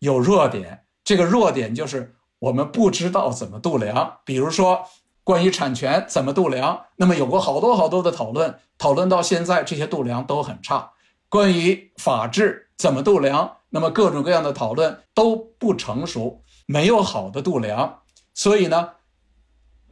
[0.00, 0.84] 有弱点。
[1.02, 4.18] 这个弱点就是我们不知道怎么度量。
[4.24, 4.84] 比如说，
[5.24, 10.92] 关于产权怎么度量，那么有过好多好多的讨论，讨论到现在这些度量都很差。
[11.28, 18.00] 关于法治怎么度量，那么各种各样的讨论都不成熟，没有好的度量。
[18.32, 18.90] 所以呢，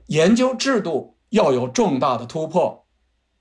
[0.07, 2.87] 研究制度要有重大的突破。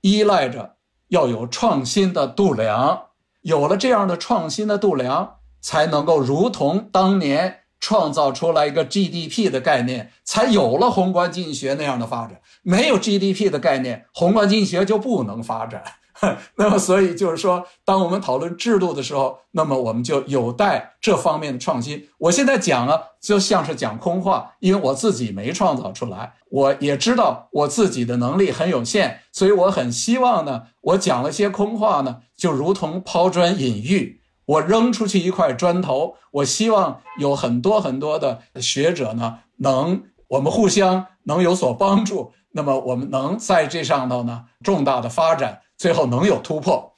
[0.02, 0.76] 依赖着
[1.08, 3.06] 要有创新的度量，
[3.40, 12.40] 有了这样的创新的度量，才能够如同当年创造出来一个 GDP 的概念，才有了宏观经济学那样的发展。
[12.62, 15.82] 没有 GDP 的概念，宏观经济学就不能发展。
[16.56, 22.08] 那么，所以就是说，当我们讨论制度的时候，那么我们就有待这方面的创新。
[22.16, 45.62] 我现在讲啊，就像是讲空话，因为我自己没创造出来，我也知道我自己的能力很有限，所以我很希望呢，我讲了些空话呢，就如同抛砖引玉，我扔出去一块砖头，我希望有很多很多的学者呢，能我们互相能有所帮助，那么我们能在这上头呢，重大的发展。
[45.76, 46.94] 最后能有突破，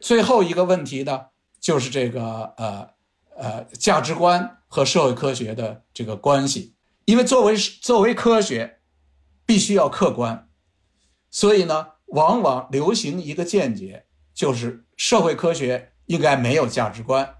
[0.00, 1.26] 最后一个问题呢，
[1.60, 2.88] 就是这个呃
[3.36, 6.74] 呃价值观和社会科学的这个关系。
[7.04, 8.80] 因为作为作为科学，
[9.46, 10.48] 必须要客观，
[11.30, 17.36] 所以呢，往往流行一个见解，就是社会科学应该没有价值观。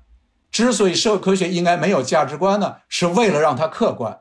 [0.51, 4.21] 之所以社会科学应该没有价值观呢，是为了让它客观。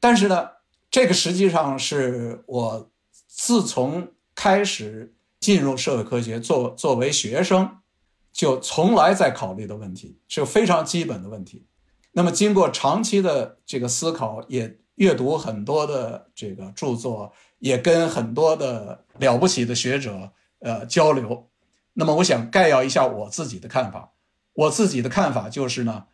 [0.00, 0.48] 但是呢，
[0.90, 2.90] 这个实际上是我
[3.26, 5.12] 自从开始。
[5.38, 7.70] 进入社会科学，作作为学生，
[8.32, 11.66] 就从来在考虑的问题，是非常基本的问题。
[12.12, 21.48] 那么，经过长期的这个思考，也阅读很多的这个著作，也跟很多的了不起的学者呃交流。
[21.98, 24.12] 那么，我想概要一下我自己的看法。
[24.52, 26.06] 我自己的看法就是呢，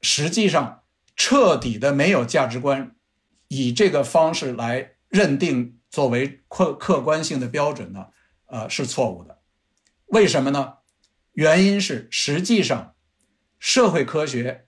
[0.00, 0.82] 实际上
[1.16, 2.94] 彻底的没有价值观，
[3.48, 8.06] 以这个方式来认定作为客客观性的标准呢？
[8.46, 9.38] 呃，是错误的，
[10.06, 10.74] 为什么呢？
[11.32, 12.94] 原因是实际上，
[13.58, 14.66] 社会科学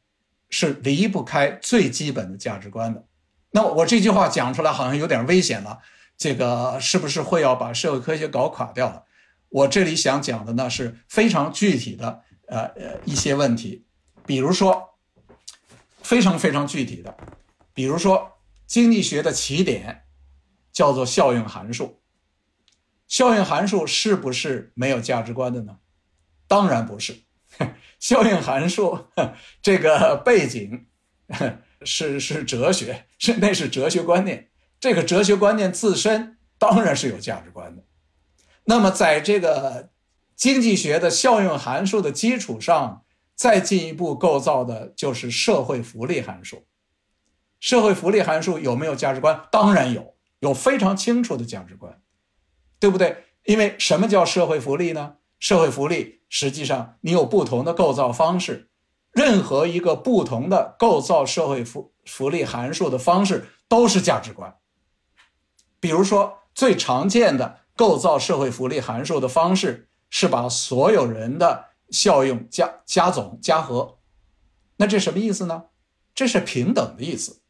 [0.50, 3.06] 是离不开最基本的价值观的。
[3.50, 5.80] 那我这句话讲出来好像有点危险了，
[6.16, 9.04] 这个是不是会要把社会科学搞垮掉了？
[9.48, 13.86] 我这里想讲的呢是非常具体的，呃呃一些问题，
[14.26, 14.98] 比如说
[16.02, 17.16] 非常非常具体的，
[17.72, 20.04] 比如说经济学的起点
[20.72, 22.02] 叫做效应函数。
[23.08, 25.78] 效应函数是不是没有价值观的呢？
[26.48, 27.22] 当然不是。
[27.98, 29.06] 效应函数
[29.62, 30.86] 这个背景
[31.82, 34.50] 是是哲学，是那是哲学观念。
[34.78, 37.82] 这个哲学观念自身当然是有价值观的。
[38.66, 39.90] 那么在这个
[40.36, 46.66] 经济学的效用函数的基础上，再进一步构造的就是社会福利函数。
[47.58, 49.48] 社会福利函数有没有价值观？
[49.50, 52.00] 当然有，有非常清楚的价值观。
[52.78, 53.24] 对不对？
[53.44, 55.14] 因为什么叫社会福利呢？
[55.38, 58.68] 社会福利实际上你有不同的构造方式，
[59.12, 64.54] 任何一个不同的构造社会福福利函数的方式都是价值观。
[65.80, 73.98] 比如说，最常见的构造社会福利函数的方式是把所有人的效用加加总加和，
[74.78, 75.66] 那这什么意思呢？
[76.14, 77.42] 这是平等的意思，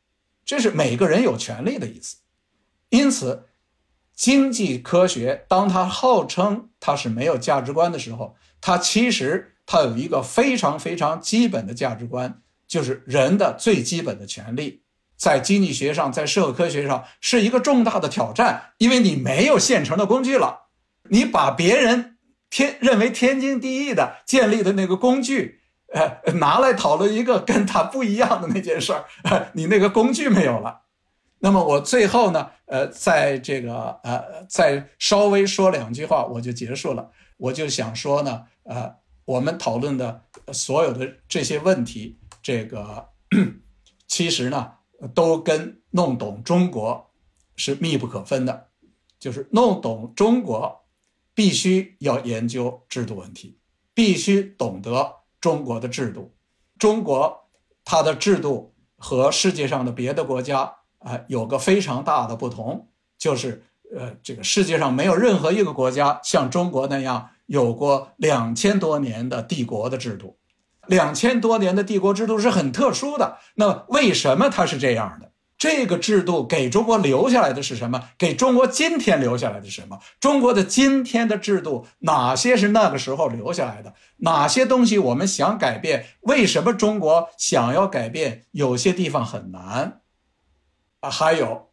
[0.45, 2.17] 这是每个人有权利的意思。
[2.91, 3.47] 因此。
[4.17, 14.85] 经济科学，当它号称它是没有价值观的时候，它其实它有一个非常非常基本的价值观，就是人的最基本的权利，
[15.17, 20.69] 在经济学上，在社会科学上是一个重大的挑战，因为你没有现成的工具了，
[21.11, 22.17] 你把别人
[22.51, 25.61] 天认为天经地义的建立的那个工具，
[25.93, 29.05] 呃，拿来讨论一个跟他不一样的那件事儿，
[29.55, 30.83] 你那个工具没有了。
[31.41, 37.11] 那么我最后呢，呃，在这个呃，再稍微说两句话，我就结束了。
[37.37, 38.95] 我就想说呢，呃，
[39.27, 43.11] 我们讨论的所有的这些问题，这个
[44.09, 44.73] 其实呢，
[45.15, 47.11] 都跟弄懂中国
[47.57, 48.69] 是密不可分的。
[49.19, 50.85] 就是弄懂中国，
[51.35, 53.59] 必须要研究制度问题，
[53.95, 56.35] 必须懂得中国的制度。
[56.79, 57.49] 中国
[57.83, 63.65] 它的制度和世界上的别的国家啊有个非常大的不同，就是
[63.97, 70.37] 呃，这个世界上没有任何一个国家像中国那样有过两千多年的帝国的制度。
[70.87, 73.39] 两千多年的帝国制度是很特殊的。
[73.55, 75.33] 那为什么它是这样的？
[75.59, 78.11] 这个制度给中国留下来的是什么？
[78.19, 79.99] 给中国今天留下来的是什么？
[80.21, 83.95] 中国的今天的制度哪些是那个时候留下来的？
[84.19, 86.09] 哪些东西我们想改变？
[86.21, 88.45] 为什么中国想要改变？
[88.51, 90.03] 有些地方很难
[91.01, 91.09] 啊！
[91.09, 91.71] 还有，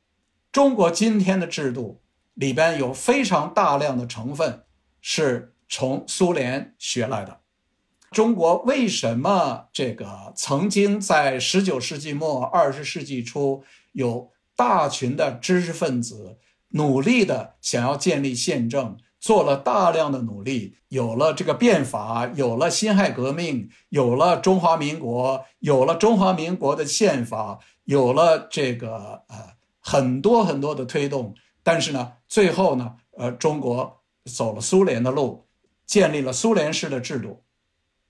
[0.54, 2.02] 中国今天的制度
[2.36, 4.64] 里边有非常大量的成分
[5.02, 7.42] 是从苏联学来的。
[8.14, 16.38] 中国为什么这个曾经在十九世纪末二十世纪初有大群的知识分子
[16.70, 35.46] 努力的想要建立宪政，做了大量的努力，有了这个变法，有了辛亥革命，有了中华民国，有了中华民国的宪法，有了这个呃很多很多的推动，但是呢，最后呢，呃，中国走了苏联的路，
[35.86, 37.43] 建立了苏联式的制度。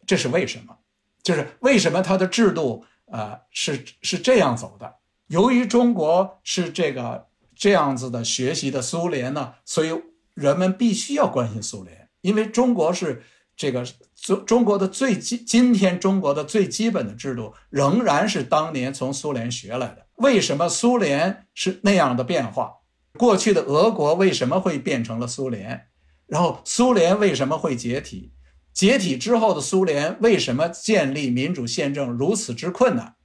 [0.05, 0.77] 这是为什么？
[1.21, 4.95] 就是为什么它的制度啊是是这样走的？
[5.27, 9.89] 由于中国是这个这样子的学习的苏联呢，所以
[10.33, 13.23] 人们必须要关心苏联，因为中国是
[13.55, 13.85] 这个
[14.15, 20.05] 中中国的最今今天中国的最基本的制度仍然是当年从苏联学来的。
[20.15, 22.73] 为什么苏联是那样的变化？
[23.17, 25.87] 过去的俄国为什么会变成了苏联？
[26.27, 28.33] 然后苏联为什么会解体？
[28.73, 33.15] 解体之后的苏联为什么建立民主宪政如此之困难？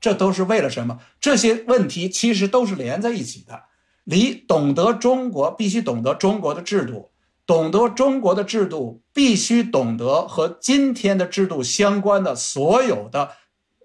[0.00, 0.98] 这都是为了什么？
[1.20, 3.64] 这些问题其实都是连在一起的。
[4.04, 7.10] 你懂得中国，必须懂得中国的制度；
[7.46, 13.32] 懂得中国的制度，必须懂得和今天的制度相关的所有的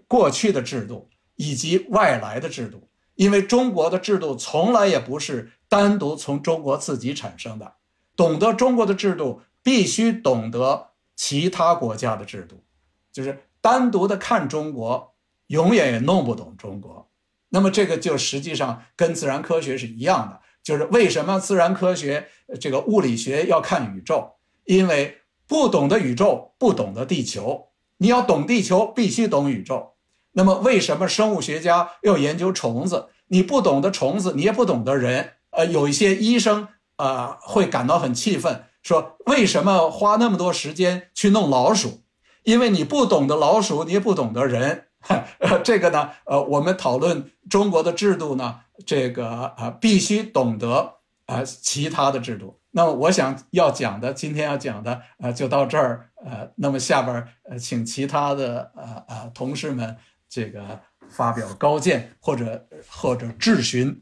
[0.07, 2.89] 过去的制度以及外来的制度。
[3.15, 7.75] 因为中国的制度从来也不是单独从中国自己产生的。
[8.15, 10.88] 懂得中国的制度，必须懂得。
[11.19, 12.63] 其他国家的制度，
[13.11, 15.15] 就是单独的看中国，
[15.47, 17.11] 永远也弄不懂中国。
[17.49, 22.29] 那么这个就实际上跟自然科学是一样的，就是为什么自然科学
[22.61, 24.37] 这个物理学要看宇宙？
[24.63, 27.67] 因为不懂得宇宙，不懂得地球。
[27.97, 29.95] 你要懂地球，必须懂宇宙。
[30.31, 33.09] 那么为什么生物学家要研究虫子？
[33.27, 35.33] 你不懂得虫子，你也不懂得人。
[35.49, 38.63] 呃，有一些医生啊会感到很气愤。
[38.89, 42.01] 说为什么花那么多时间去弄老鼠？
[42.41, 44.87] 因为你不懂得老鼠，你也不懂得人。
[45.63, 50.95] 这个呢，呃，我们讨论中国的制度呢，这个啊，必须懂得
[51.27, 52.59] 啊其他的制度。
[52.71, 56.09] 那么我想要讲的，今天要讲的，呃，就到这儿。
[56.25, 59.95] 呃，那么下边呃，请其他的呃呃同事们
[60.27, 60.79] 这个
[61.11, 64.01] 发表高见或者或者质询。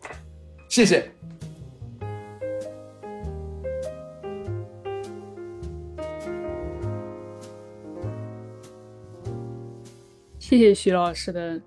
[0.68, 1.10] 谢谢。
[10.50, 11.62] 谢谢徐老师的，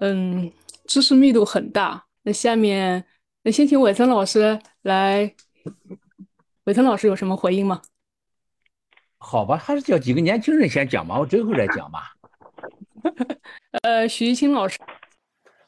[0.00, 0.50] 嗯，
[0.86, 2.04] 知识密度很大。
[2.24, 3.04] 那下面，
[3.44, 5.32] 那先请伟森老师来。
[6.64, 7.80] 伟森老师有什么回应吗？
[9.18, 12.12] 好吧，还是叫几个年轻人先讲吧，我最后再讲吧。
[13.84, 14.80] 呃，徐一清老师。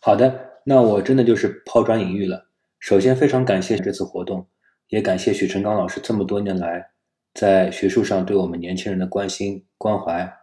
[0.01, 2.49] 好的，那我真的就是抛砖引玉了。
[2.81, 4.48] 首先，非常感谢这次活动，
[4.88, 6.90] 也感谢许成刚老师这么多年来
[7.33, 10.37] 在学术上对我们年轻人的关心关怀。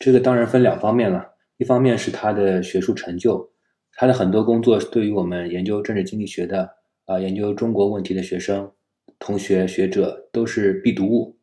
[0.00, 3.52] 这个当然分两方面了，一方面是他的学术成就，
[3.92, 6.68] 他的很多工作对于我们研究政治经济学的
[7.04, 8.72] 啊，研究中国问题的学生、
[9.18, 11.36] 同学、学者都是必读物。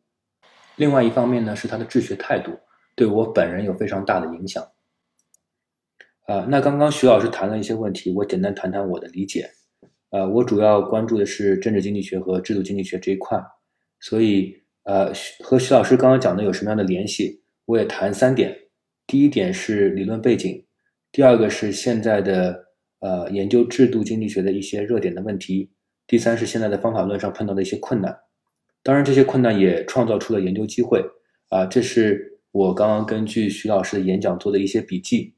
[0.74, 2.50] 另外一方面呢，是他的治学态度
[2.96, 4.66] 对我本人有非常大的影响。
[6.26, 9.48] 啊，那刚刚徐老师谈了一些问题，我简单谈谈我的理解。
[10.10, 13.40] 呃，我主要关注的是政治经济学和制度经济学这一块，
[14.00, 14.52] 所以
[14.82, 15.12] 呃，
[15.44, 17.40] 和徐老师刚刚讲的有什么样的联系？
[17.68, 18.56] 我也谈三点，
[19.06, 20.64] 第一点是理论背景，
[21.12, 22.64] 第二个是现在的
[23.00, 25.70] 呃研究制度经济学的一些热点的问题，
[26.06, 28.20] 第三是现在的方法论上碰到的一些困难。
[28.82, 31.04] 当然，这些困难也创造出了研究机会
[31.50, 35.34] 啊，这是我刚刚根据徐老师的演讲做的一些笔记。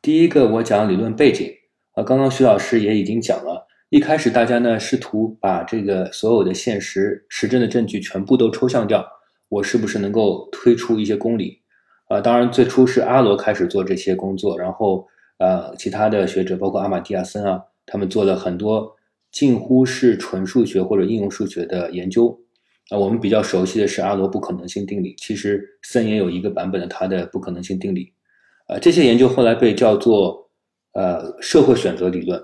[0.00, 1.46] 第一个，我讲理论背景
[1.92, 3.68] 啊，刚刚徐老师也已经讲了。
[3.90, 9.06] 一开始大家呢试图把这个所有的现实实证的证据全部都抽象掉，
[9.52, 11.60] 我是不是能够推出一些公理？
[12.08, 18.96] 啊，当然最初是阿罗开始做这些工作，然后呃其他的学者包括阿马蒂亚森啊，他们做了很多
[19.30, 22.40] 近乎是纯数学或者应用数学的研究。
[22.88, 28.10] 啊，我们比较熟悉的是阿罗不可能性定理，其实森也有一个版本的他的不可能性定理。
[28.68, 30.48] 呃，这些研究后来被叫做
[30.94, 32.42] 呃社会选择理论，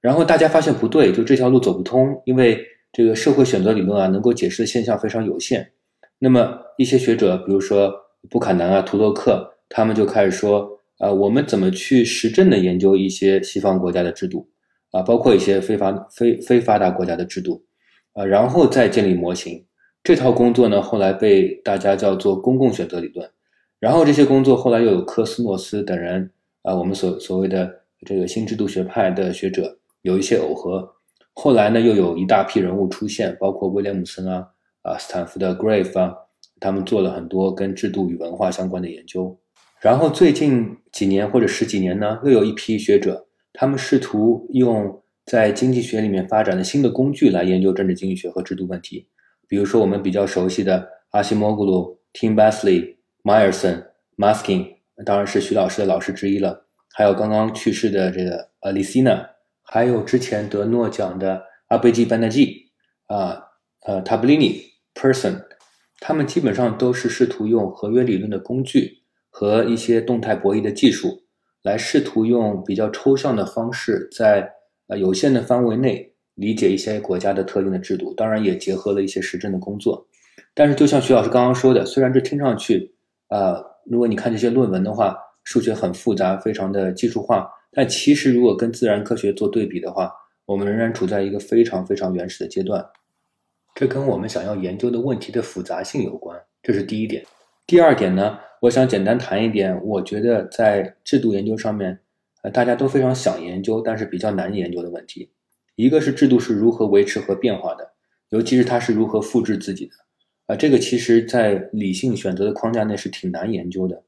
[0.00, 5.70] 然后大家发现不对，就这条路走不通，因为这个社会选择理论啊，能够解释的现象非常有限。
[6.22, 7.92] 那么一些学者，比如说
[8.28, 14.46] 布坎南啊、图洛克，他们就开始说，啊，我们怎么去实证的研究一些西方国家的制度
[14.90, 17.64] 啊，包括一些非发非非发达国家的制度
[18.12, 19.64] 啊，然后再建立模型。
[20.04, 23.28] 这套工作呢，后来被大家叫做公共选择理论。
[23.78, 26.30] 然后这些工作后来又有科斯诺斯等人
[26.62, 27.70] 啊，我们所所谓的
[28.06, 30.86] 这个新制度学派的学者有一些耦合。
[31.32, 34.46] 后来呢，又有一大批人物出现，包括威廉姆森啊
[34.82, 36.14] 啊，斯坦福的 Grave 啊，
[36.58, 39.38] 他们做了很多跟制度与文化相关的研究。
[39.80, 49.08] 然后最近几年或者十几年呢，又有一批学者，他们试图用在经济学里面发展的新的工具来研究政治经济学和制度问题。
[49.48, 52.96] 比如说我们比较熟悉的阿西莫古鲁、Tim Bessly。
[53.22, 53.84] Myerson、
[54.16, 56.64] Masking 当然是徐老师的老师之一了，
[56.94, 59.26] 还有刚刚去世的这个呃 Lisina，
[59.62, 62.70] 还有之前得诺奖的阿贝基·班纳基
[63.08, 63.42] 啊
[63.84, 64.69] 呃 Tablini、
[65.00, 65.42] Person，
[65.98, 68.98] 他们基本上都是试图用合约理论的工具
[69.30, 71.22] 和一些动态博弈的技术，
[71.62, 74.52] 来试图用比较抽象的方式，在
[74.88, 80.06] 呃有限的范围内理解一些国家的特定的制度，当然也结合了一些实证的工作。
[80.52, 82.94] 但是就像徐老师刚刚说的，虽然这听上去，
[83.30, 87.48] 呃，如果你看这些论文的话，数学很复杂，非常的技术化。
[87.72, 90.12] 但其实如果跟自然科学做对比的话，
[90.44, 92.84] 我们仍然处在一个非常非常原始的阶段。
[93.74, 97.24] 这跟我们想要研究的问题的复杂性有关，这是第一点。
[97.66, 102.00] 第二点呢，我想简单谈一点，我觉得在制度研究上面，
[102.42, 105.30] 呃，大家都非常想研究，但是比较难研究的问题。
[105.76, 107.92] 一个是制度是如何维持和变化的，
[108.30, 109.92] 尤其是它是如何复制自己的。
[110.46, 114.02] 啊，这个其实，在理性选择的框架内是挺难研究的，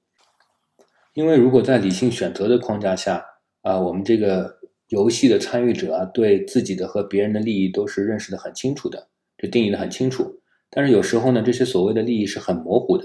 [1.14, 3.24] 因为如果在理性选择的框架下，
[3.62, 4.58] 啊，我们这个
[4.88, 9.06] 游戏的参与者啊，对自己的和别人的利益都是认识的很清楚的，
[9.42, 10.38] 就定义的很清楚。
[10.70, 13.04] 但是有时候呢，这些所谓的利益是很模糊的，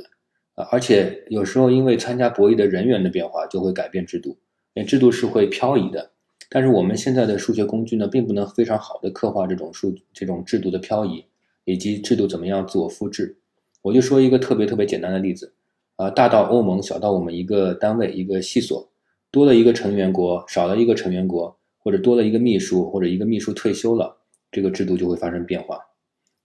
[0.53, 4.37] 啊，而且有时候因为参加博弈的人员的变化，就会改变制度，
[4.75, 6.11] 因为制度是会漂移的。
[6.49, 11.25] 但是我们现在的数学工具呢，并不能非常好的刻画这种数这种制度的漂移。
[11.69, 13.35] 以及制度怎么样自我复制？
[13.81, 15.51] 我就说一个特别特别简单的例子，
[15.97, 18.89] 啊，大到欧盟，小到我们一个单位一个系所，
[19.31, 24.15] 多了一个成员国，少了一个成员国，或者多了一个秘书，或者一个秘书退休了，
[24.49, 25.77] 这个制度就会发生变化。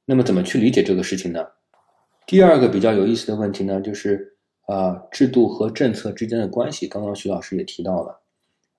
[0.05, 1.47] 那么怎么去理解这个事情呢？
[2.27, 4.37] 第二个比较有意思的问题呢，就是
[4.67, 6.87] 啊，制度和政策之间的关系。
[6.87, 8.21] 刚刚徐老师也提到了，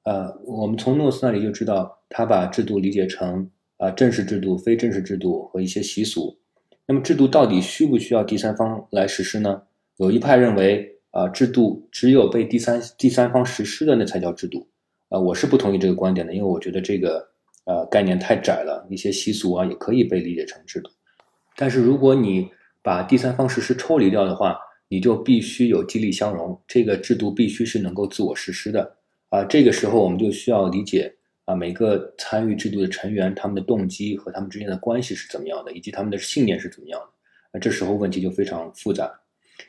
[0.03, 3.49] 呃，我们从诺斯那里就知道，他把制度理解成。
[3.77, 6.37] 啊，正式制度、非正式制度和一些习俗，
[6.85, 9.63] 那么制度到底需不需要第三方来实施呢？
[9.97, 14.69] 有一派认为，啊，制度只有被第三第三方实施的那才叫制度。
[15.09, 17.27] 啊，我是不同意这个观点的，因为我觉得这个
[17.65, 20.89] 呃概念太窄了，一些习俗啊也可以被理解成制度。
[21.55, 22.49] 但是如果你
[22.81, 28.95] 把第三方实施抽离掉的话，你就必须有激励相容，这个制度必须是能够自我实施的。
[29.29, 31.13] 啊，这个时候我们就需要理解。
[31.45, 37.07] 啊，每个参与制度的成员，他们的动机和他们之间的关系是怎么样的，以及他们的信念是怎么样的？
[37.51, 39.11] 那这时候问题就非常复杂。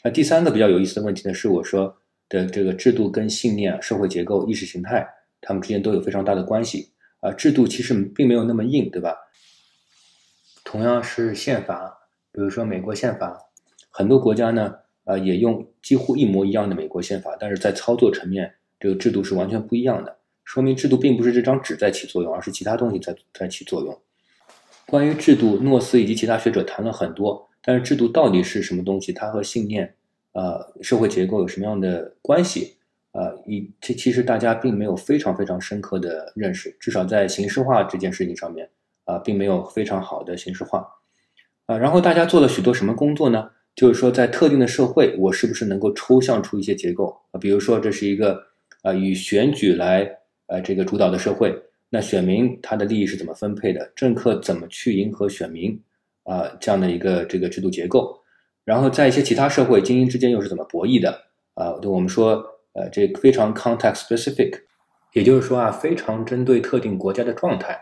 [0.05, 1.93] 那第三个比较有意思的问题呢，是我说
[2.29, 5.05] 的这个制度跟信念、社会结构、意识形态，
[5.41, 6.91] 他们之间都有非常大的关系。
[7.19, 9.17] 啊，制度其实并没有那么硬，对吧？
[10.75, 11.97] 同样是宪法，
[12.33, 13.39] 比如说美国宪法，
[13.91, 20.17] 很多国家呢，呃，也用几乎一模一样的美国宪法，但是在操作层面，这个制度是完全不一样的。
[20.43, 23.97] 说明制度并不是这张纸在起作用，而是其他东西在在起作用。
[24.87, 29.13] 关于制度，诺斯以及其他学者谈了很多，但是制度到底是什么东西？
[29.13, 29.95] 它和信念、
[30.33, 32.79] 呃，社会结构有什么样的关系？
[33.13, 38.69] 呃，以这其实大家并没有非常非常深刻的认识，至少在形式化这件事情上面，
[39.05, 40.87] 啊，并没有非常好的形式化。
[41.67, 43.51] 啊，然后大家做了许多什么工作呢？
[43.75, 47.21] 就是说，在特定的社会，我是不是能够抽象出一些结构？
[47.33, 48.41] 啊，比如说这是一个
[48.83, 50.19] 啊，以选举来。
[50.47, 53.91] 呃，这个主导的社会，那选民他的利益是怎么分配的？
[53.97, 55.81] 政客怎么去迎合选民？
[56.25, 58.21] 啊，这样的一个这个制度结构，
[58.63, 61.19] 然后在一些其他社会，精英之间又是怎么博弈的
[61.55, 61.81] 啊？
[61.81, 62.45] 就我们说，
[62.75, 64.53] 呃，这非常 context specific，
[65.15, 67.81] 也就是说啊，非常针对特定国家的状态，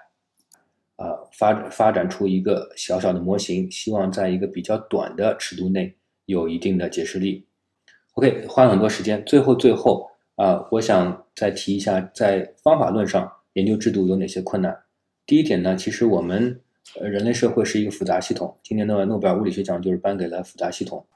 [1.32, 7.46] 发发展出一个小小的模型，希望在一个比较短的尺度内有一定的解释力。
[8.14, 14.76] OK，花了很多时间，最后最后啊，我想再提一下，在方法论上研究制度有哪些困难。
[15.26, 16.60] 第一点呢，其实我们。
[17.00, 18.58] 人类社会是一个复杂系统。
[18.60, 21.06] 今年的诺贝尔物理学奖就是颁给了复杂系统。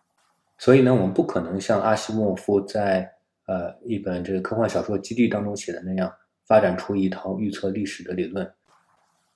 [0.58, 3.10] 所以呢，我们不可能像阿西莫夫在
[3.46, 6.10] 呃一本这个科幻小说《基地》当中写的那样，
[6.46, 8.48] 发展出一套预测历史的理论。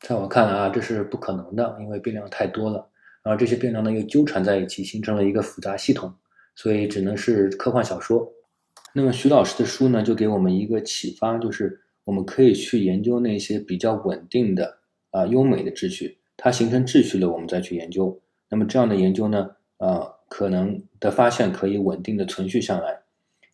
[0.01, 2.88] 在我看来啊，这是不可能的，因为变量太多了，
[3.22, 6.12] 然后这些变量呢又纠缠在一起，形成了一个复杂系统，
[6.55, 8.32] 所以只能是科幻小说。
[8.94, 14.78] 那么徐老师的书呢，就给我们一个启发，就是我们可以去研究那些比较稳定的
[15.11, 16.18] 啊优美的秩序。
[16.36, 18.18] 它形成秩序了，我们再去研究。
[18.48, 23.01] 那么这样的研究呢，呃，可能的发现可以稳定的存续下来。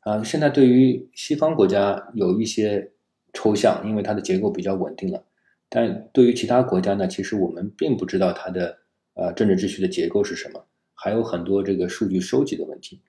[0.01, 2.93] 啊，现在对于西方国家有一些
[3.33, 5.25] 抽象，因为它的结构比较稳定了。
[5.69, 8.79] 但对于其他国家呢，其实我们并不知道它的
[9.15, 10.65] 呃政治秩序的结构是什么，
[10.95, 13.01] 还有很多这个数据收集的问题。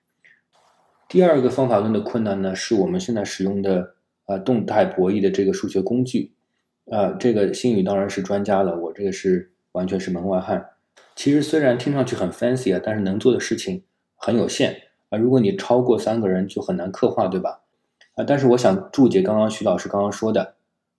[1.08, 3.94] 第二个方法论的困难呢，是我们现在使用的
[4.26, 6.32] 呃动态博弈的这个数学工具。
[6.90, 9.50] 啊，这个新宇当然是专家了，我这个是。
[9.72, 10.70] 完全是门外汉。
[11.14, 13.84] 其实虽然听上去很 fancy 啊，但是能做的事情
[14.16, 14.74] 很有限
[15.10, 15.18] 啊。
[15.18, 17.60] 如果你超过三个人，就很难刻画，对吧？
[18.14, 20.56] 啊，但是我想注解刚刚徐老师刚刚说的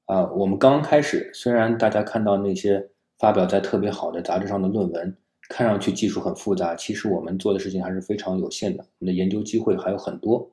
[0.10, 2.84] 啊，我们刚刚开始，虽然大家看到那些
[3.20, 5.16] 发表在特别好的杂志上的论文，
[5.50, 8.84] 看上去技术很复杂，其实我们做的事情还是非常有限的。
[8.98, 10.50] 我们的研究机会还有很多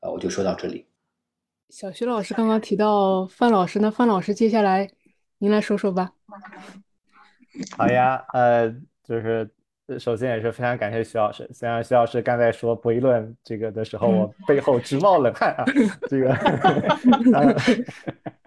[0.00, 0.84] 啊，我就说到这里。
[1.70, 4.90] 小徐老师刚刚提到范老师，那范老师接下来
[5.38, 6.12] 您来说说吧。
[7.78, 8.68] 好呀，呃，
[9.02, 9.50] 就是
[9.98, 11.48] 首先也是非常感谢徐老师。
[11.52, 15.64] 虽然徐老师刚才说博弈论这个的时候，我背后直冒冷汗啊，
[16.10, 16.34] 这个，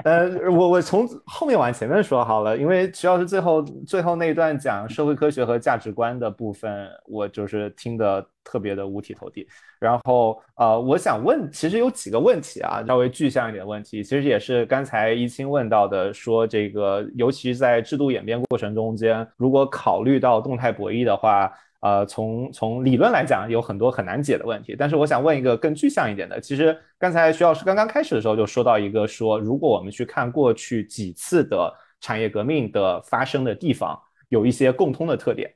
[0.04, 9.48] 呃，我我从后面往前面说好了，因为徐老师最后最后那一段讲社会科学和价值观的部分，我就是听得特别的五体投地。
[9.80, 24.76] 然后，呃，我想问，其实有几个问题啊，稍微具象一点的问题，其实也是刚才一清问到的，说这个，尤其是在制度演变过程中间，如果考虑到动态博弈的话，呃，从从理论来讲，有很多很难解的问题。
[24.78, 31.72] 但是我想问一个更具象一点的，其实刚才徐老师刚刚开始的时候就说到一个，说如果我们去看过去几次的
[32.02, 33.98] 产业革命的发生的地方，
[34.28, 35.50] 有一些共通的特点。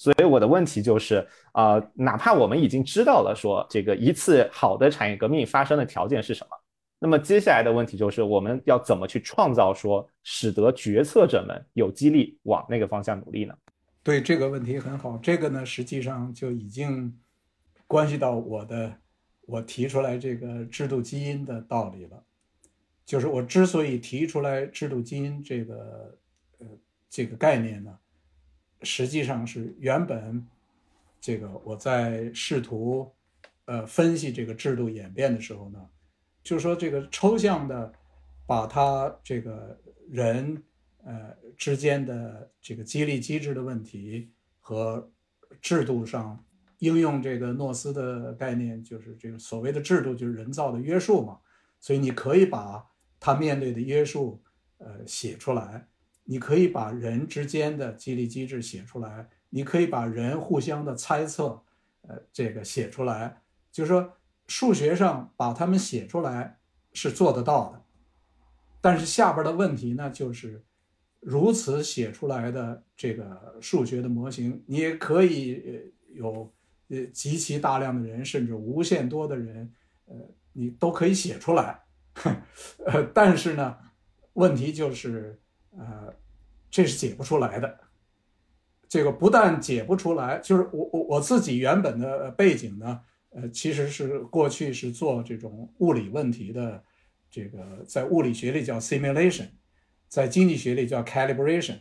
[0.00, 6.56] 所以我的问题就是，呃，哪怕我们已经知道了说这个一次好的产业革命发生的条件是什么，
[6.98, 13.54] 那么接下来的问题就是我们要怎么去创造说使得决策者们有激励往那个方向努力呢？
[14.02, 17.14] 对这个问题很好，这个呢实际上就已经
[17.86, 18.90] 关系到我的
[19.42, 22.24] 我提出来这个制度基因的道理了，
[23.04, 26.18] 就是我之所以提出来制度基因这个
[26.56, 26.66] 呃
[27.10, 27.94] 这个概念呢。
[28.82, 30.46] 实际上是原本，
[31.20, 33.12] 这个我在试图，
[33.66, 35.88] 呃，分析这个制度演变的时候呢，
[36.42, 37.92] 就是说这个抽象的，
[38.46, 39.78] 把它这个
[40.08, 40.62] 人，
[41.04, 45.10] 呃之间的这个激励机制的问题和
[45.60, 46.42] 制度上
[46.78, 51.38] 应用这个诺斯的概念，就是这个所谓的制度就是人造的约束嘛，
[51.78, 54.42] 所以你可以把他面对的约束，
[54.78, 55.86] 呃，写出来。
[56.30, 61.60] 你可以把人之间的激励机制写出来，你可以把人互相的猜测，
[62.02, 64.12] 呃，这个写出来，就是说
[64.46, 66.60] 数学上把它们写出来
[66.92, 67.82] 是做得到的，
[68.80, 70.62] 但是下边的问题呢，就是
[71.18, 76.48] 如此写出来的这个数学的模型，你也可以有
[76.90, 79.68] 呃极其大量的人，甚至无限多的人，
[80.04, 80.14] 呃，
[80.52, 81.82] 你都可以写出来，
[82.86, 83.76] 呃，但是呢，
[84.34, 85.36] 问题就是。
[85.76, 86.14] 呃，
[86.70, 87.78] 这是解不出来的。
[88.88, 96.82] 这个不但解不出来，就是我我我自己原本的背景呢，呃，其实是过去是做这种物理问题的，
[97.30, 99.46] 这个在物理学里叫 simulation，
[100.08, 101.78] 在经济学里叫 calibration，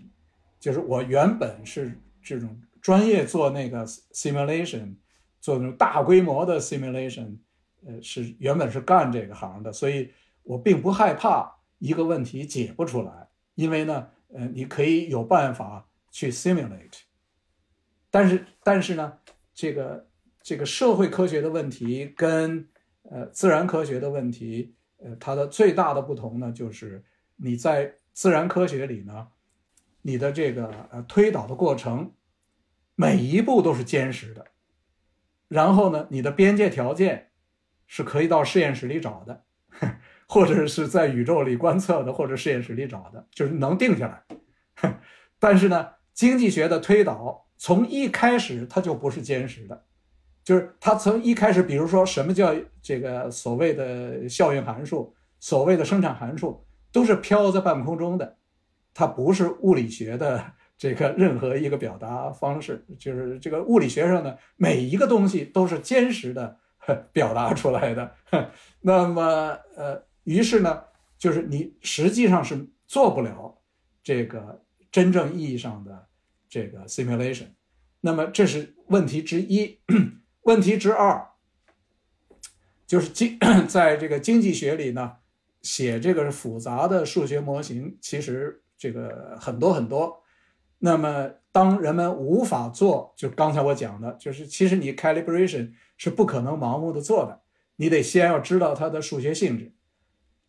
[0.59, 4.95] 就是我原本是这种专业做那个 simulation，
[5.41, 7.39] 做那种大规模的 simulation，
[7.87, 10.11] 呃，是原本是干这个行的，所以
[10.43, 13.28] 我并不害怕一个问题解不出来。
[13.59, 17.01] 因为呢，呃，你可以有办法去 simulate，
[18.09, 19.19] 但是但是呢，
[19.53, 20.07] 这个
[20.41, 22.65] 这个社会科学的问题跟
[23.01, 27.03] 呃自然科学的问题，呃，它的最大的不同呢，就是
[27.35, 29.27] 你在自然科学里呢，
[30.03, 32.13] 你的这个呃推导的过程，
[32.95, 34.45] 每一步都是坚实的，
[35.49, 37.31] 然后呢，你的边界条件
[37.87, 39.43] 是可以到实验室里找的，
[40.29, 44.93] 或者是在宇宙里观测的，或者实验室里找的，就是能定下来。
[45.39, 49.83] 但是呢，经济学的推导从一开始它就不是坚实的，
[50.43, 58.37] 就是它从一开始，比如说什么叫这个所谓的效应函数，所谓的生产函数，都是飘在半空中的，
[58.93, 60.53] 它不是物理学的。
[60.79, 66.57] 这个任何一个表达方式，就是这个物理学上的每一个东西都是坚实的
[67.11, 68.09] 表达出来的。
[68.79, 70.83] 那么，呃，于是呢，
[71.17, 73.59] 就是你实际上是做不了
[74.03, 76.07] 这个真正意义上的
[76.47, 77.47] 这个 simulation。
[78.01, 79.79] 那么这是问题之一。
[80.43, 81.29] 问题之二，
[82.87, 85.17] 就是经 在这个经济学里呢，
[85.61, 90.23] 写这个复杂的数学模型，其实这个很多很多。
[90.79, 97.41] 那么，当人们无法做，就刚才我讲的，就是其实你 calibration 是不可能盲目的做的，
[97.75, 99.73] 你得先要知道它的数学性质。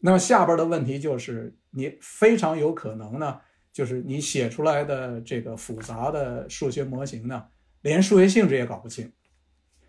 [0.01, 3.39] 那么下边的问题就是，你非常有可能呢，
[3.73, 7.45] 就是你写出来的这个复杂的数学模型呢，
[7.83, 9.13] 连数学性质也搞不清。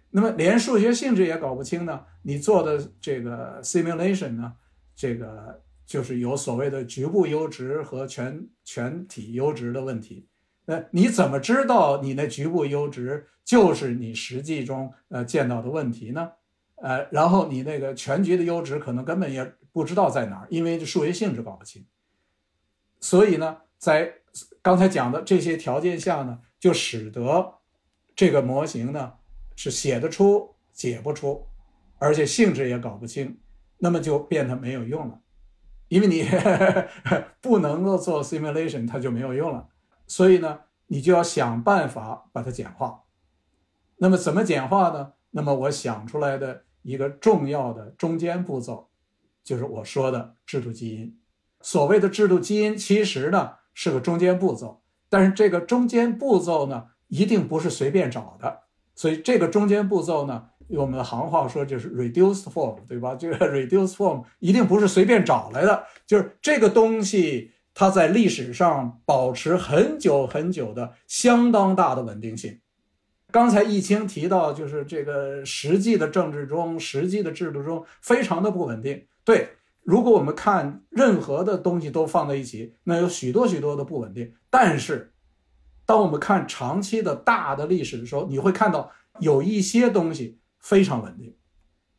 [0.10, 4.54] 那么连数学性质也搞不清呢，你做的这个 simulation 呢，
[4.94, 10.28] 这个就是有所谓的局部优值和全全体优值的问题。
[10.66, 16.30] 那你怎么知道你那局部优值就是你实际中呃见到的问题呢？
[16.84, 21.86] 呃，然后你那个全局的优值可能根本也不知道在哪儿，因为这数学性质搞不清。
[23.00, 24.14] 所以呢，在
[24.62, 27.60] 刚才讲的这些条件下呢，就使得
[28.16, 29.14] 这个模型呢
[29.56, 31.48] 是写得出解不出，
[31.98, 33.40] 而且性质也搞不清，
[33.78, 35.20] 那么就变得没有用了，
[35.88, 36.24] 因为你
[37.42, 39.70] 不能够做 simulation，它就没有用了。
[40.06, 43.04] 所以呢，你就要想办法把它简化。
[43.98, 45.14] 那么怎么简化呢？
[45.32, 48.91] 那么我想出来的一个重要的中间步骤，
[49.44, 51.18] 就是我说的制度基因。
[51.62, 58.62] 所谓的制度基因，其实呢是个中间步骤，但是这个中间步骤呢，一定不是随便找的。
[58.96, 63.16] 所以这个中间步骤呢，用我们的行话说就是 reduced form，对吧？
[63.16, 67.52] 这个 reduced form 一定不是随便找来的，就是这个东西。
[67.74, 72.60] 它在历史上保持很久很久的相当大的稳定性。
[73.32, 79.08] 刚才易清提到，就是这个实际的政治中、实际的制度中非常的不稳定。
[79.24, 79.50] 对，
[79.84, 84.34] 如果我们看任何的东西都放在一起，那有许多许多的不稳定。
[84.50, 85.14] 但是，
[85.86, 91.36] 当我们看长期的大的历史的时候，你会看到有一些东西非常稳定。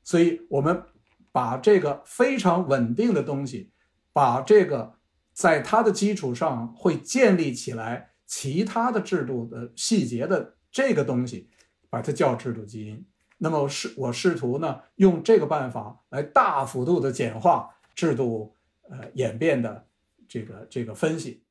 [0.03, 0.83] 所以，我们
[1.31, 3.73] 把这个非常稳定的东西，
[4.13, 4.95] 把这个。
[5.35, 11.49] 在它的基础上会建立起来其他的制度的细节的这个东西，
[11.89, 13.03] 把它叫制度基因。
[13.45, 18.55] 那么试我试图呢用这个办法来大幅度的简化制度
[18.89, 19.85] 呃演变的
[20.29, 21.43] 这个这个分析。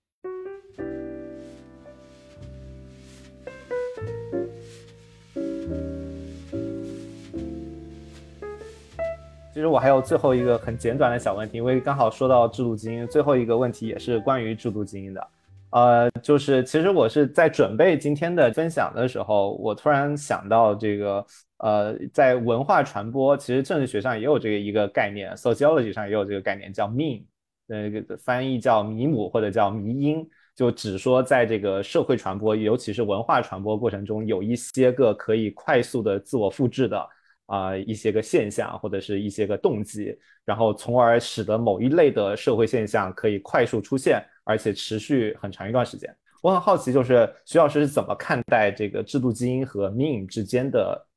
[9.54, 15.28] 其实我还有最后一个很简短的小问题，因为刚好说到制度基因，最后一个问题也是关于制度基因的，
[15.72, 21.26] 呃，就是其实我是在准备今天的分享的时候，我突然想到这个，
[21.60, 27.24] 呃，在文化传播，其实政治学上也有这个一个概念，sociology 上也有这个概念，叫 meme，
[27.68, 37.08] 那个翻译叫迷母或者叫迷因，就只说在这个社会传播，尤其是文化传播过程中，有一些个可以快速的自我复制的。
[37.48, 46.16] 啊，一些个现象或者是一些个动机，然后从而使得某一类的社会现象可以快速出现，而且持续很长一段时间。
[46.42, 51.08] 我很好奇，就是徐老师是怎么看待这个制度基因和 meme 之间的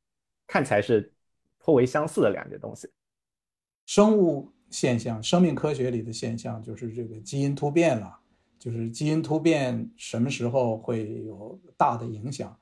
[0.46, 1.10] 看起来是
[1.58, 2.88] 颇为相似的两件东西？
[3.86, 8.18] 生物现象、生命科学里的现象就是这个基因突变了，
[8.58, 12.54] 就是基因突变什么时候会有大的影响？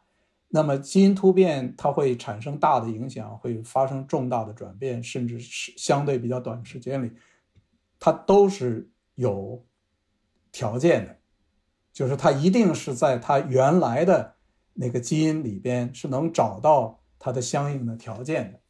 [0.49, 7.11] 那么基因突变它会产生大的影响，会发生重大的转变，甚至是相对比较短时间里，
[7.99, 9.65] 它都是有
[10.53, 11.17] 条件的，
[11.93, 14.35] 就是它一定是在它原来的
[14.75, 18.61] 那个基因里边是能找到它的相应的条件的。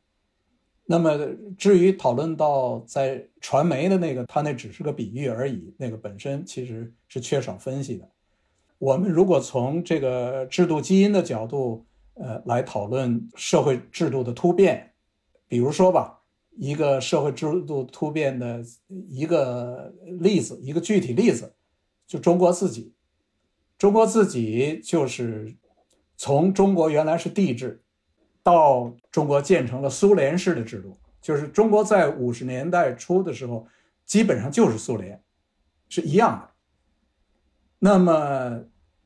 [0.84, 1.18] 那么
[1.56, 8.08] 至于讨论到在传媒的那个，它那只是个比喻而已，那个本身其实是缺少分析的。
[8.78, 14.92] 我们如果从这个制度基因的角度，呃，来讨论社会制度的突变，
[15.46, 16.20] 比如说吧，
[16.58, 18.60] 一个社会制度突变的
[19.08, 21.54] 一个例子，一个具体例子，
[22.06, 22.94] 就中国自己，
[23.78, 25.56] 中国自己就是
[26.16, 27.82] 从中国原来是帝制，
[28.42, 33.66] 到中国建成了苏联式的制度，就是中国在五十年代初的时候，
[34.04, 35.22] 基本上就是苏联，
[35.88, 36.50] 是一样的。
[37.78, 38.64] 那么，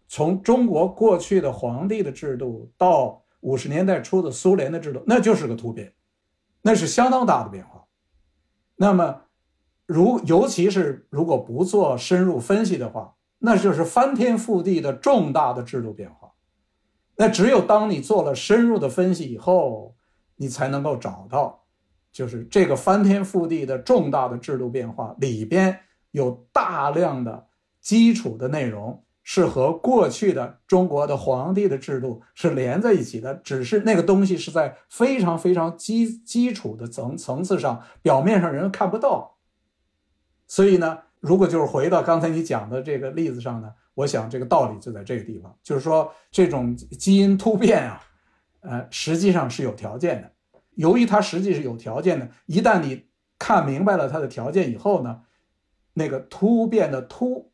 [0.08, 5.94] 从中国过去的皇帝的制度到五十年代初的苏联的制度，那就是个突变，
[6.62, 7.86] 那是相当大的变化。
[8.74, 9.22] 那么，
[9.86, 16.32] 如尤其是如果不做深入分析的话，那就是翻天覆地的重大的制度变化。
[17.16, 19.94] 那只有当你做了深入的分析以后，
[20.36, 21.62] 你才能够找到，
[22.12, 25.78] 就是这个翻天覆地的重大的制度变化里边
[26.10, 27.46] 有大量的
[27.80, 39.35] 基础的内容是和过去的中国的皇帝的制度是连在一起的，只是那个东西是在非常非常基基础的层层次上，表面上人看不到。
[40.46, 43.72] 所以呢，如果就是回到刚才你讲的这个例子上呢？
[43.94, 48.02] 我想这个道理就在这个地方，就是说这种基因突变啊，
[48.60, 50.30] 呃，实际上是有条件的。
[50.74, 53.06] 由于它实际是有条件的，一旦你
[53.38, 55.22] 看明白了它的条件以后呢，
[55.94, 57.50] 那个突变的突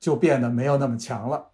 [0.00, 1.50] 就变得没有那么强了。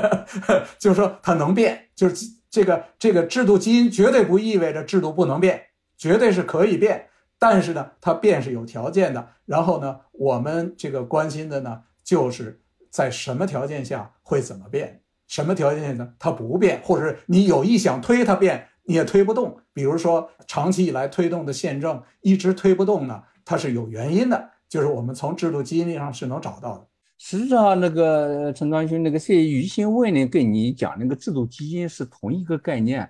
[0.80, 5.62] 就是说它能变，就是这个这个制度基因绝对不意味着制度不能变，
[5.98, 7.06] 绝对是可以变。
[7.38, 9.28] 但是呢，它变是有条件的。
[9.46, 12.60] 然后呢，我们这个关心的呢，就是。
[12.90, 15.02] 在什么条件下会怎么变？
[15.26, 16.14] 什么条件下呢？
[16.18, 19.58] 它不变，或者是你有意想推它变，你也推不动。
[19.74, 26.86] 比如说，长期以来推动的宪政一直推不动呢，它是有原因的，就是我们从制度基因上是能找到的。
[27.18, 33.08] 实际上，那个陈章勋那个谢于新问呢，跟你讲那个制度基因是同一个概念，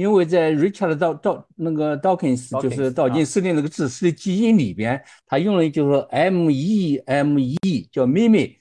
[0.00, 7.58] 因为在 Richard 道道那个 Dawkins 就是道金斯的那个自私的基因里边，他用了就是 M E M E
[7.92, 8.56] 叫 Mimi。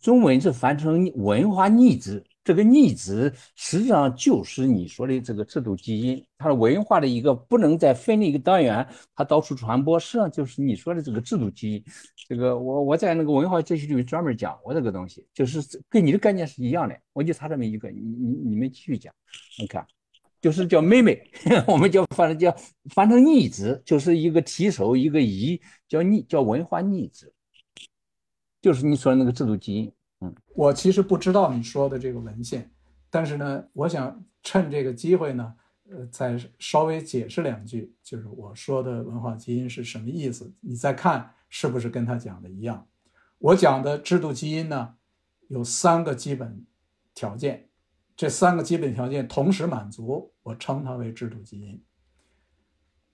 [0.00, 11.84] 中文是翻成文化逆子，这个逆子实际上就是你说的这个制度基因，它的文化的一个不能再分的一个单元，它到处传播，实际上就是你说的这个制度基因。
[12.28, 19.14] 这个我我在那个文化哲学里面专门讲过这个东西，就是跟你的概念是一样的，我就差这么一个，你你你们继续讲，
[19.58, 19.86] 你看，
[20.44, 21.18] 就是叫妹妹，
[21.66, 22.54] 我们叫反正叫
[22.90, 27.32] 翻成逆子，就是一个提手一个姨，叫逆叫文化逆子。
[28.60, 29.90] 就是你说的那个制度基因，
[30.20, 32.70] 嗯，我其实不知道你说的这个文献，
[33.08, 35.54] 但是呢，我想趁这个机会呢，
[35.88, 42.86] 呃，再稍微解释两句，就是我说的文化基因是什么意思，你再看是不是跟他讲的一样。
[43.38, 44.96] 我讲的制度基因呢，
[45.48, 46.66] 有三个基本
[47.14, 47.70] 条件，
[48.16, 51.82] 这三个基本条件同时满足，我称它为制度基因。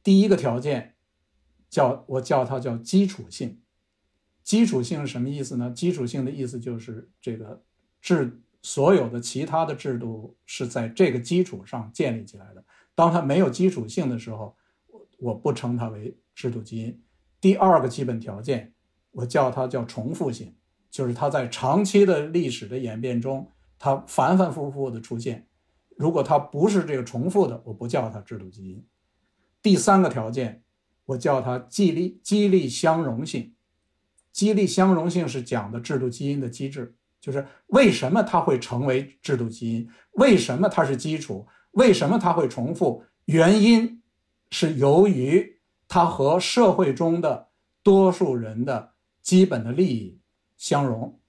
[0.02, 0.94] 第一个条件
[1.68, 3.60] 叫我叫它叫基础性。
[4.42, 5.70] 基础性是什么意思呢？
[5.70, 7.62] 基础性的意思就是这个
[8.00, 12.64] 制所有的其他的制度是在这个基础上建立起来的。
[12.94, 14.56] 当它没有基础性的时候，
[14.88, 17.00] 我我不称它为制度基因。
[17.40, 18.74] 第二个基本条件，
[19.12, 20.54] 我叫它叫重复性，
[20.90, 23.50] 就是它在长期的历史的演变中，
[23.80, 25.48] 它反反复复的出现。
[25.96, 28.84] 如果它不是这个重复的，我不叫它制度基因。
[29.60, 30.62] 第三个条件，
[31.06, 33.54] 我叫它激励激励相容性。
[34.32, 43.02] 激励相容性是讲的制度基因的机制，就是为什么它会成为制度基因，为什么它是基础，为什么它会重复？
[43.24, 44.02] 原因
[44.50, 47.48] 是由于它和社会中的
[47.82, 50.18] 多数人的基本的利益
[50.56, 51.19] 相容。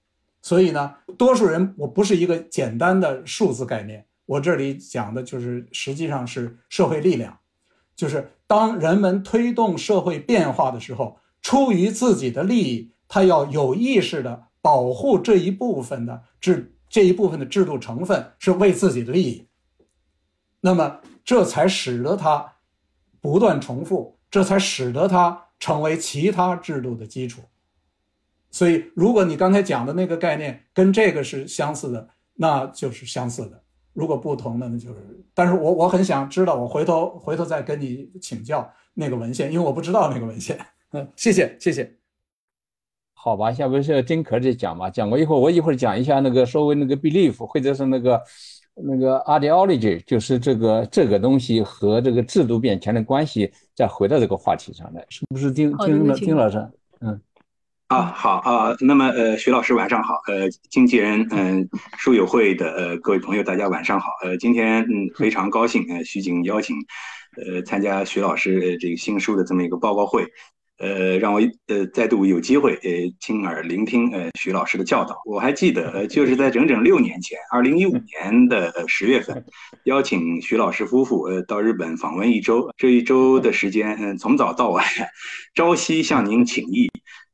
[0.42, 7.38] 所以呢，多数人我不是一个简单的数字概念，我这里讲的就是实际上是社会力量，
[7.96, 11.18] 就是当人们推动社会变化的时候。
[11.44, 19.48] 出于自己的利益，他要有意识的保护这一部分的制这一部分的制度成分，是为自己的利益。
[20.60, 22.52] 那么，这才使得它
[23.20, 27.42] 不断重复，这才使得它成为其他制度的基础。
[28.52, 33.56] 所以，如果你刚才讲的那个概念跟这个是相似的，那就是相似的；
[33.94, 35.00] 如果不同的，那就是……
[35.34, 40.58] 但是我我很想知道，我回头回头再跟你请教那个文献，因为我不知道那个文献。
[40.92, 41.90] 嗯，谢谢谢谢。
[43.14, 48.22] 好吧，下面是丁壳在讲吧，讲过以后，我一会儿讲一下那个稍微那个 belief，或者是那个
[48.74, 56.68] 那个 ideology，就是这个这个东西和这个制度变迁的关系，再回到这个话题上来，是不是丁丁丁老师？
[57.92, 61.68] 嗯，啊好啊，那么呃，徐老师晚上好，呃，经纪人嗯
[61.98, 66.74] 书友会的呃各位朋友大家晚上好，呃，今天嗯非常高兴呃徐景邀请
[67.36, 70.26] 呃参加徐老师这个新书的这么一个报告会。
[70.78, 72.90] 呃，让我呃再度有机会呃
[73.20, 75.16] 亲耳聆听呃徐老师的教导。
[75.24, 79.44] 我还记得，呃，就是在整整六年前，二零一五年的十月份，
[79.84, 84.84] 邀请徐老师夫妇呃到日本访问一周，这一周的时间，嗯，从早到晚，
[85.54, 86.90] 朝夕向您请益。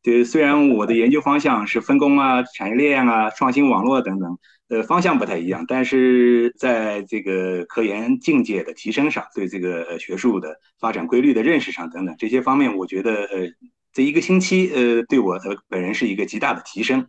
[0.09, 4.39] 呃，虽然我的研究方向是分工啊、产业链啊、创新网络等等。
[4.71, 13.49] 呃，方向不太一样，但是在这个科研境界的提升上，对这个学术的发展规律的认识上等等这些方面，我觉得呃，
[13.95, 17.07] 这一个星期呃，对我呃本人是一个极大的提升。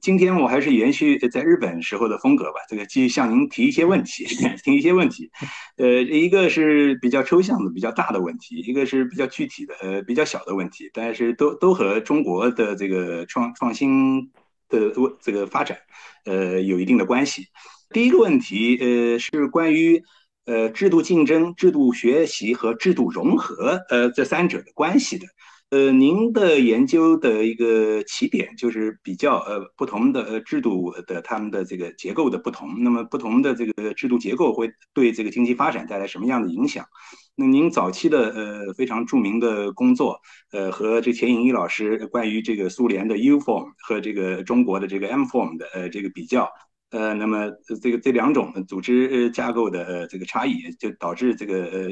[0.00, 4.24] 今天我还是延续在日本时候的风格吧，这个继续向您提一些问题，
[4.64, 5.30] 提一些问题。
[5.76, 14.30] 呃，一个是比较抽象的、比较大的问题，一个是比较具体的、呃比较小的问题，但是都都和中国的这个创创新。
[14.70, 15.76] 的这个发展，
[16.26, 17.48] 呃，有一定的关系。
[17.92, 20.00] 第一个问题，呃，是关于
[20.46, 25.26] 呃制度竞争、制度学习和制度融合，呃，这三者的关系的。
[25.70, 36.84] 呃，您的研究的一个起点就是比较呃不同的制度的它们的这个结构的不同，那么不同的这个制度结构会对这个经济发展带来什么样的影响？
[37.36, 40.18] 那您早期的呃非常著名的工作，
[40.50, 46.50] 呃和这钱颖一老师关于这个苏联的 U form 和这个中国的这个 M form 的呃这个比较，
[46.90, 47.48] 呃那么
[47.80, 51.90] 这个这两种组织架构的呃这个差异，就导致这个呃。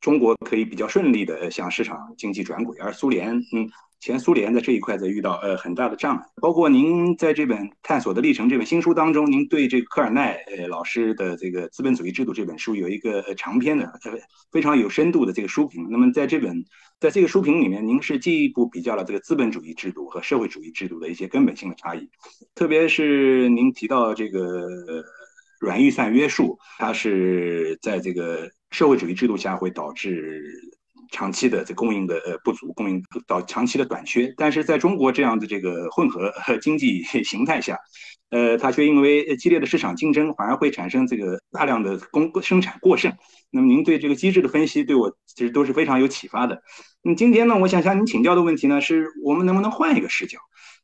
[0.00, 3.68] 中国可以比较顺利的向市场经济转轨，而苏联，嗯，
[4.00, 6.22] 前苏联在这一块在遇到呃很大的障碍。
[6.40, 14.12] 包括您在这本《探索的历程》这本新书当中，您对这个科尔奈呃老师的这个《资本主义制度》这本书有一个长篇的呃
[14.50, 15.86] 非常有深度的这个书评。
[15.90, 16.64] 那么在这本
[16.98, 22.08] 在这个书评里面，您是进一步比较了这个资本主义制度和社会主义制度的一些根本性的差异，
[22.54, 24.66] 特别是您提到这个
[25.60, 28.50] 软预算约束，它是在这个。
[28.70, 30.42] 社会主义制度下会导致
[31.12, 34.32] 长期的这供应的呃不足，供应导长期的短缺。
[34.36, 37.76] 但是在中国这样的这个混合经济 形态下，
[38.30, 43.12] 呃，它却因为激烈的市场竞争，反而会产生这个大量的供生产过剩。
[43.50, 46.62] 那么您对这个机制的分析，对我其实都是非常有启发的。
[47.02, 50.38] 那么今天呢，我想向您请教的问题呢，是我们能不能换一个视角？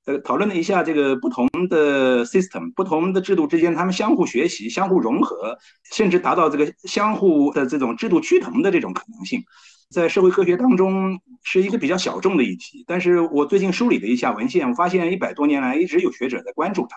[0.07, 5.59] 呃，讨论了一下这个不同的 system、不同的制度之间，他们相互学习、相互融合，
[5.93, 9.43] 甚至达到这个相互的这种制度趋同的这种可能性，
[9.91, 12.85] 在社会科学当中是一个比较小众的议题。
[12.87, 16.97] 但是我最近梳理了一下文献，我发现一百多年来一直有学者在关注它。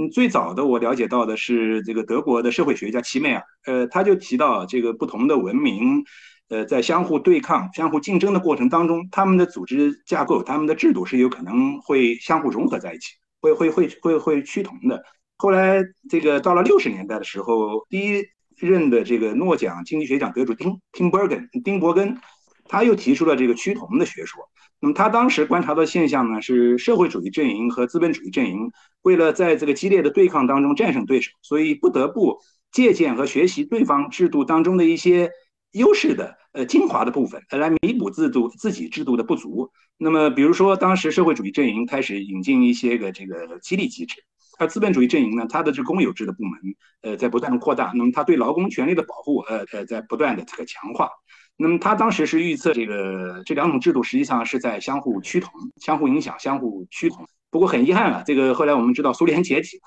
[0.00, 6.04] 嗯，最早的我了解到的是这个德国的社会学家齐梅尔，呃，他就提到这个不同的文明。
[6.50, 15.02] 呃，在相互对抗、相互竞争的过程当中，他们的组织架构、他们的制度是有可能会相互融合在一起，会会会会会趋同的。
[15.36, 18.22] 后来，这个到了六十年代的时候，第一
[18.56, 22.18] 任的这个诺奖经济学奖得主丁丁伯根丁伯根，
[22.64, 24.42] 他又提出了这个趋同的学说。
[24.80, 28.70] 那么他当时观察到现象呢，是社会主义阵营和资本主义阵营
[29.02, 32.38] 为了在这个激烈的对抗当中战胜对手，所以不得不
[32.72, 35.30] 借鉴和学习对方制度当中的一些
[35.72, 36.36] 优势的。
[36.52, 39.70] 呃，精华的部分来弥补制度自己制度的不足。
[39.96, 44.16] 那么，比如说，当时社会主义阵营开始引进一些个这个激励机制，
[44.58, 46.60] 而资本主义阵营呢，它的这公有制的部门，
[47.02, 47.92] 呃，在不断的扩大。
[47.94, 51.08] 那么，它对劳工权利的保护，呃呃，在不断的这个强化。
[51.56, 57.24] 那么，他当时是预测这个这两种制度实际上是在相互趋同、相互影响、相互趋同。
[57.48, 59.78] 不过很遗憾啊，这个后来我们知道苏联解体。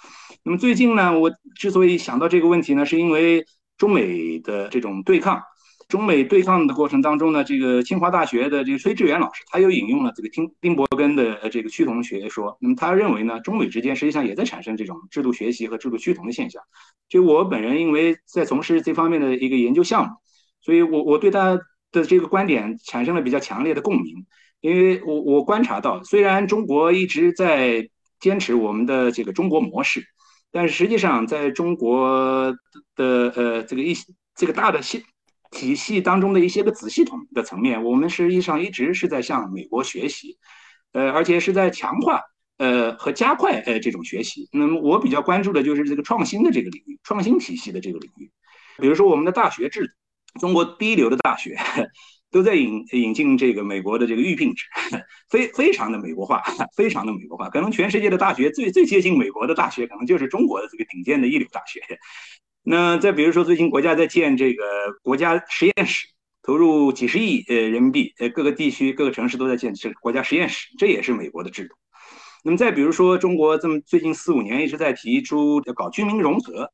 [0.44, 3.46] 那么最近呢，我之所以想到这个问题呢，是因为
[3.78, 5.44] 中美的这种对抗。
[5.88, 12.58] 中美对抗的过程当中呢，这个清华大学的这个崔志远老师，他又引用了这个丁丁伯根的这个趋同学说。
[12.60, 16.62] 那么他认为呢，中美之间实际上也在产生这种制度学习和制度趋同的现象。
[17.10, 20.12] 就我本人因为在从事这方面的一个研究项目，
[20.62, 21.60] 所以我我对他
[21.92, 24.26] 的这个观点产生了比较强烈的共鸣。
[24.62, 30.06] 因为我我观察到，虽然中国一直在坚持我们的这个中国模式，
[30.52, 32.56] 但是实际上在中国
[32.96, 33.94] 的呃这个一
[34.36, 35.04] 这个大的系。
[35.54, 40.38] 体系当中的一些个子系统的层面，我们实际上一直是在向美国学习，
[40.91, 42.22] 呃，而且是在强化
[42.58, 44.49] 呃和加快呃这种学习。
[44.51, 48.32] 那么我比较关注的就是这个创新的这个领域，创新体系的这个领域。
[48.80, 51.56] 比如说我们的大学制度，中国第一流的大学
[52.32, 54.66] 都在引引进这个美国的这个预聘制，
[55.30, 56.41] 非非常的美国化，
[56.76, 57.47] 非常的美国化。
[57.49, 61.80] 可能全世界的大学最最接近美国的大学，可能就是中国的这个顶尖的一流大学。
[62.66, 64.64] 那再比如说，最近国家在建这个
[65.01, 66.07] 国家实验室，
[66.41, 71.76] 投入几十亿呃人民币，呃各个地区各个城市都在建这国家实验室，这也是美国的制度。
[72.41, 76.72] 那么再比如说，中国这么最近四五年一直在提出要搞居民融合，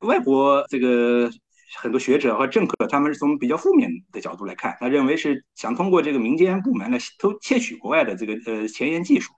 [0.00, 1.30] 外国这个
[1.76, 9.32] 很多学者和政客，他们是从比较负面的角度来看，他认为是想通过这个民间部门来偷窃取国外的这个呃前沿技术。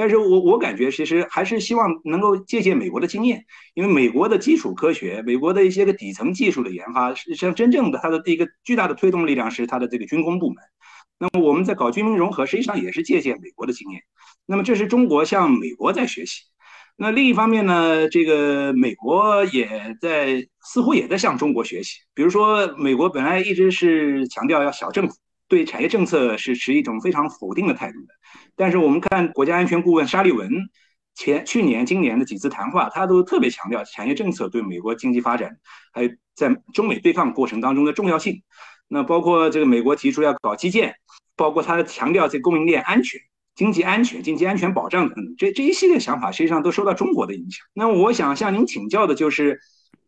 [0.00, 3.44] 但是我我感觉其实还是希望能够借鉴美国的经验，
[3.74, 10.56] 因为美国的基础科学，美国的一些个底层技术的研发，实际上真正的它的一个巨大的推动力量是它的这个军工部门。
[11.18, 14.00] 那么我们在搞军民融合，实际上也是借鉴美国的经验。
[14.46, 16.44] 那么这是中国向美国在学习。
[16.96, 21.98] 那另一方面呢，这个美国也在似乎也在向中国学习。
[22.14, 25.14] 比如说，美国本来一直是强调要小政府，
[25.50, 28.14] 对产业政策是持一种非常否定的态度的。
[28.54, 30.48] 但是我们看国家安全顾问沙利文
[31.14, 35.58] 前去年、今年的几次谈话，他都特别强调产业政策对美国经济发展，
[35.92, 38.42] 还有在中美对抗过程当中的重要性。
[38.86, 40.94] 那包括这个美国提出要搞基建，
[41.36, 43.20] 包括他强调这供应链安全、
[43.56, 47.66] 经济安全、经济安全保障等等，这这一系列想法实际上都受到中国的影响。
[47.74, 49.60] 那我想向您请教的就是，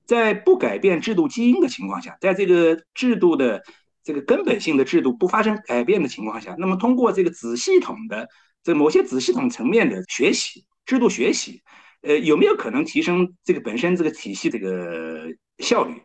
[0.07, 3.61] 在不改变制度基因的情况下，在这个制度的。
[4.05, 8.29] 这个根本性的制度不发生改变的情况下，那么通过这个子系统的
[8.63, 11.63] 这某些子系统层面的学习制度学习，
[12.03, 15.27] 呃，有没有可能提升这个本身这个体系这个
[15.59, 16.03] 效率？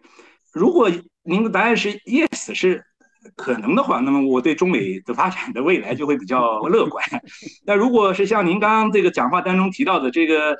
[0.53, 0.91] 如果
[1.23, 2.83] 您的答案是 yes 是
[3.35, 7.03] 可能的话，那么我对中美的发展的未来就会比较乐观。
[7.65, 10.57] 那如果是像您刚刚这个讲话当中提到的这个。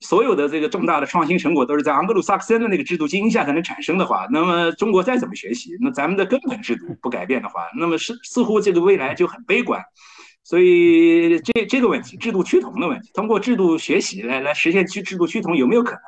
[0.00, 9.82] 所有的这个重大的创新成果都是在盎格鲁撒克森的那个制度基因下才能产生的话，那么中国再怎么学习，那咱们的根本制度不改变的话，那么是似乎这个未来就很悲观。
[10.44, 16.00] 所以这这个问题，制度趋同的问题，通过制度学习来来实现去制度趋同有没有可能？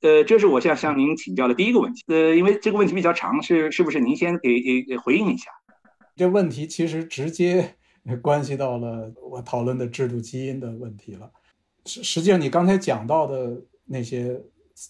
[0.00, 2.02] 呃，这是我想向您请教的第一个问题。
[2.06, 5.50] 呃，因为这个问题比较长，是是不是您先给给回应一下？
[6.16, 7.74] 这问题其实直接
[8.22, 11.30] 关系到了我讨论的制度基因的问题了。
[11.86, 14.40] 实实际上，你刚才讲到的那些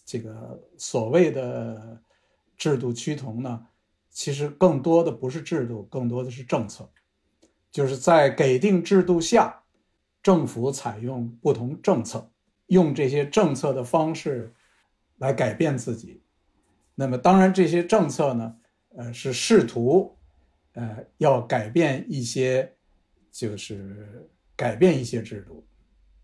[0.05, 2.01] 这个所谓的
[2.57, 3.67] 制度趋同呢，
[4.11, 6.89] 其实更多的不是制度，更多的是政策，
[7.71, 9.65] 就是在给定制度下，
[10.23, 12.31] 政府采用不同政策，
[12.67, 14.55] 用这些政策的方式
[15.19, 16.23] 来改变自己。
[16.95, 18.57] 那么，当然这些政策呢，
[18.97, 20.17] 呃，是试图
[20.75, 22.73] 呃要改变一些，
[23.33, 25.67] 就是改变一些制度。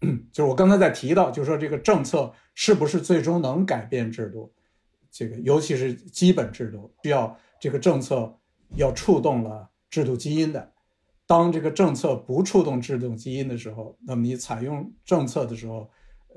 [0.32, 4.50] 就是我刚才在提到，就是说这个政策是不是最终能改变制度？
[5.10, 8.38] 这个尤其是基本制度，需要这个政策
[8.76, 10.72] 要触动了制度基因的。
[11.26, 15.90] 当这个政策不触动制度基因的时候，那么你采用政策的时候，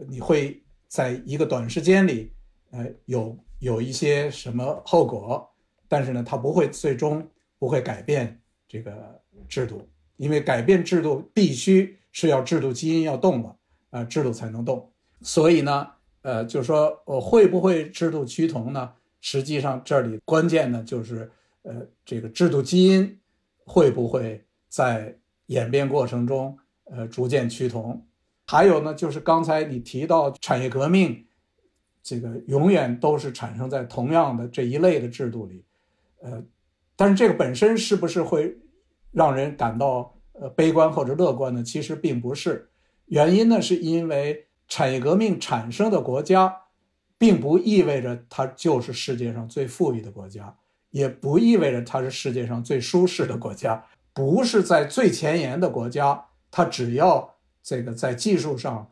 [0.09, 2.32] 你会在一个短时间里，
[2.72, 5.49] 呃，有有一些什么后果？
[5.88, 7.26] 但是呢，它不会最终
[7.57, 9.88] 不会改变这个制度，
[10.18, 11.97] 因为改变制度必须。
[12.14, 13.55] 是要制度基因要动了，
[13.89, 14.89] 啊，制度才能动。
[15.22, 15.88] 所以呢，
[16.22, 18.93] 呃，就是说我会不会制度趋同呢？
[19.20, 21.30] 实际上这里关键呢就是，
[21.64, 23.20] 呃，这个制度基因
[23.66, 28.05] 会不会在演变过程中，呃，逐渐趋同？
[28.45, 31.26] 还有呢，就是刚才你提到产业革命，
[32.03, 35.66] 这个永远都是产生在同样的这一类的制度里，
[36.22, 36.43] 呃，
[36.95, 38.55] 但是这个本身是不是会
[39.11, 40.12] 让人感到？
[40.34, 41.62] 呃，悲观或者乐观呢？
[41.64, 42.70] 其实并不是，
[43.06, 46.54] 原因呢，是因为产业革命产生的国家，
[47.20, 50.56] 并不意味着它就是世界上最富裕的国家，
[50.90, 53.86] 也不意味着它是世界上最舒适的国家。
[54.12, 58.92] 不是在最前沿的国家，它只要这个在技术上，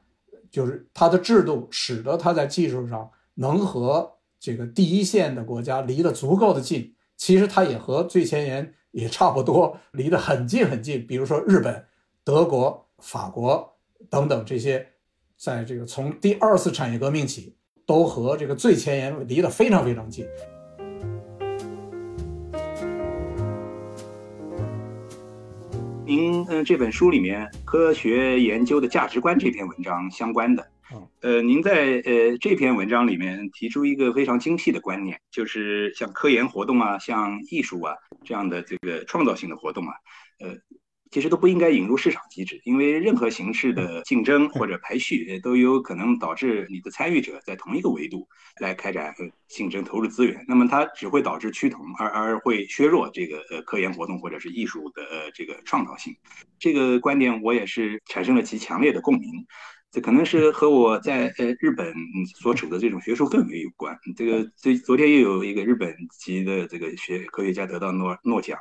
[0.51, 8.73] 就是它的制度使得它在技术上能和这个第一线的国家离得足够的近，其实它也和最前沿。
[8.91, 11.05] 也差不多，离得很近很近。
[11.05, 11.85] 比如说日本、
[12.23, 13.77] 德国、法国
[14.09, 14.87] 等等这些，
[15.37, 20.25] 在这个从第二次产业革命起，都和这个最前沿离得非常非常近。
[26.05, 30.70] 您嗯，这本书里面科学研究的价值观这篇文章相关的。
[31.21, 39.93] 呃，您在呃这篇文章里面提出一个非常精辟的观念，就是像科研活动啊，像艺术啊这样的这个创造性的活动啊，
[40.39, 40.55] 呃，
[41.09, 48.27] 其实都不应该引入市场机制，因为任何形式的竞争或者排序都有可能导致你的参与者在同一个维度
[48.59, 49.13] 来开展
[49.47, 56.15] 竞争投入资源，那么它只会导致趋同，而而会削弱这个呃科研活动或者是艺术的呃这个创造性。
[56.59, 59.29] 这个观点我也是产生了极强烈的共鸣。
[59.91, 61.93] 这可能是和我在呃日本
[62.39, 63.97] 所处的这种学术氛围有关。
[64.15, 68.57] 这个这昨天又有一个日本籍的这个学科学家得到诺诺奖，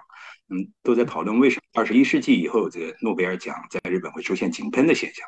[0.48, 5.24] 嗯，都在讨论为什么二十一世纪以后这个诺贝尔奖在日本会出现井喷的现象。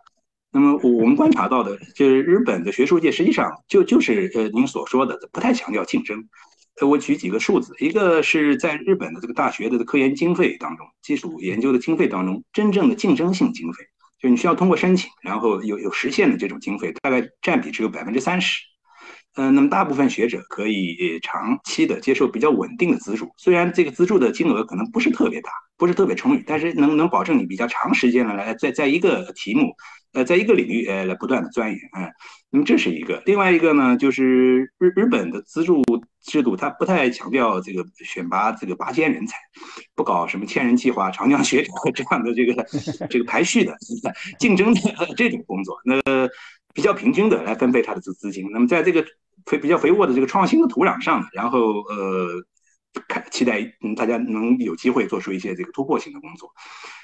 [0.51, 6.29] 那么我我们观察到的就是日本的学术界实际上就就是呃您所说的不太强调竞争，
[6.81, 13.85] 呃我举几个数字，一个是在日本的这个大学的科研经费当中，基础研究的经费当中，真正的竞争性经费，
[14.23, 18.63] 就你需要通过申请，然后有有实现的这种经费，大概占比只有百分之三十。
[19.35, 29.73] 嗯，那么大部分学者可以长期的接受比较稳定的资助，虽然这个资助的金额可能不是特别大，不是特别充裕，但是能能保证你比较长时间的来在在一个题目，
[30.13, 32.13] 呃，在一个领域呃来不断的钻研，嗯，
[32.51, 33.23] 那么这是一个。
[33.25, 35.83] 另外一个呢，就是日日本的资助
[36.23, 39.37] 制度，它不太强调这个选拔这个拔尖人才，
[39.95, 42.65] 不搞什么千人计划、长江学者这样的这个
[43.11, 43.77] 这个排序的
[44.39, 44.81] 竞争的
[45.17, 46.01] 这种工作，那
[46.73, 48.49] 比较平均的来分配它的资资金。
[48.53, 49.05] 那么在这个
[49.47, 52.43] 肥比较肥沃的这个创新的土壤上，然后呃，
[53.09, 56.53] 看期待嗯大家能有机会做出一些这个突破性的工作。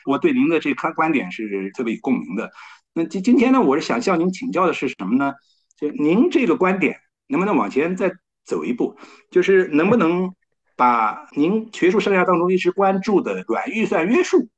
[0.06, 2.50] 我对您的这看观点是特别有共鸣的。
[2.94, 5.34] 那今今天呢，我是想向您请教的是什么呢？
[5.76, 6.98] 就您这个观点
[7.28, 8.10] 能不能往前再
[8.48, 8.96] 走一步？
[9.30, 10.34] 就是能不能
[10.76, 14.48] 把您学术生涯当中一直关注的软预算约束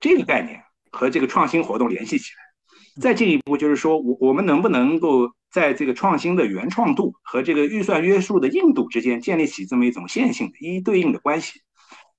[0.00, 0.62] 这个概念
[0.92, 3.02] 和这个创新活动联系起来？
[3.02, 5.32] 再进一步就是说我我们能不能够？
[5.52, 11.60] 在这个创新的原创度和这个预算约束的硬度之间建立起这么一种线性的一一对应的关系，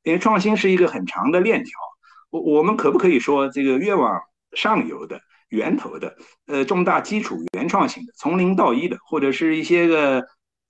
[0.04, 1.72] 因为创新是一个很长的链条，
[2.30, 4.22] 我我们可不可以说这个越往
[4.56, 10.24] 上游的源头的，呃，重大基础原创性的，从零到一的，或者是一些个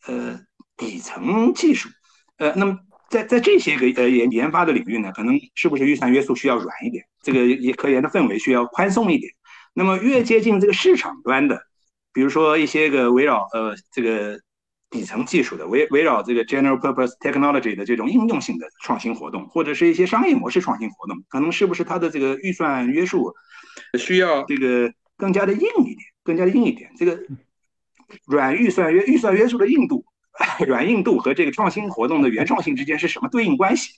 [0.08, 0.40] 呃
[0.78, 1.90] 底层技术，
[2.38, 2.78] 呃，那么
[3.10, 9.32] 在在这些个呃研研发的领域呢，可能是不是预算约束需要软一点，这个也科研的氛围需要宽松一点，
[9.74, 11.62] 那么越接近这个市场端的。
[12.12, 14.40] 比如说一些个围绕呃这个
[14.92, 23.34] 底层技术的围围绕这个 general purpose technology 的这种应用性的创新活动，或者是一些商业模式创新活动，可能是不是它的这个预算约束
[23.98, 26.92] 需要这个更加的硬一点，更加的硬一点。
[26.96, 27.20] 这个
[28.26, 30.04] 软预算约预算约束的硬度，
[30.68, 33.92] 软硬度和这个创新活动的原创性之间是什么对应关系？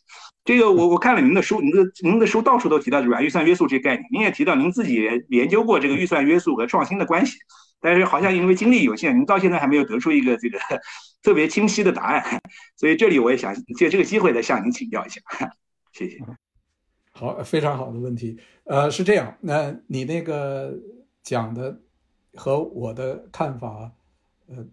[0.43, 7.37] 这个我我看了您的书，您的您的书到处都提到软预算约束这个概念，您也提到您自己研究过这个预算约束和创新的关系。
[7.81, 10.57] 但是好像因为精力有限，您到现在还没有得出一个这个
[11.21, 12.41] 特别清晰的答案，
[12.75, 15.21] 所以这里我也想借这个机会再向您请教一下，
[15.93, 16.17] 谢谢。
[17.11, 18.37] 好，非常好的问题。
[18.65, 20.73] 呃，是这样，那你那个
[21.21, 21.79] 讲的
[22.33, 23.91] 和我的看法，
[24.47, 24.67] 呃，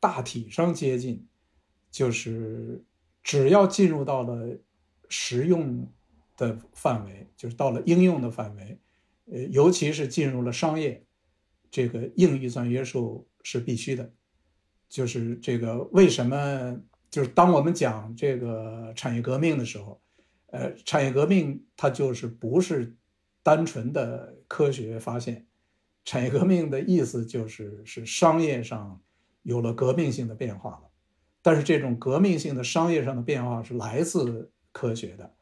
[0.00, 1.26] 大体上接近，
[1.90, 2.84] 就是
[3.22, 4.58] 只要进入到了
[5.08, 5.90] 实用
[6.36, 8.78] 的范围，就是到了应用的范围，
[9.26, 11.02] 呃，尤其是进入了商业。
[11.68, 14.10] 这个硬预算约束是必须的，
[14.88, 16.80] 就是这个为什么？
[17.10, 20.00] 就是当我们讲这个产业革命的时候，
[20.46, 22.94] 呃，产业革命它就是不是
[23.42, 25.46] 单纯的科学发现，
[26.04, 29.02] 产业革命的意思就是是商业上
[29.46, 30.90] 有了革命性的变化了，
[31.40, 35.34] 但是这种革命性的商业上的变化是来自科学的，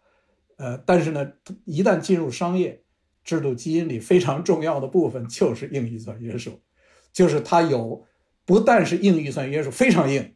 [0.58, 1.32] 呃，但是呢，
[1.64, 2.80] 一旦进入商业。
[3.24, 6.60] 制度基因里非常重要的部分就是硬预算约束，
[7.10, 8.04] 就是它有
[8.44, 10.34] 不但是硬预算约束非常硬，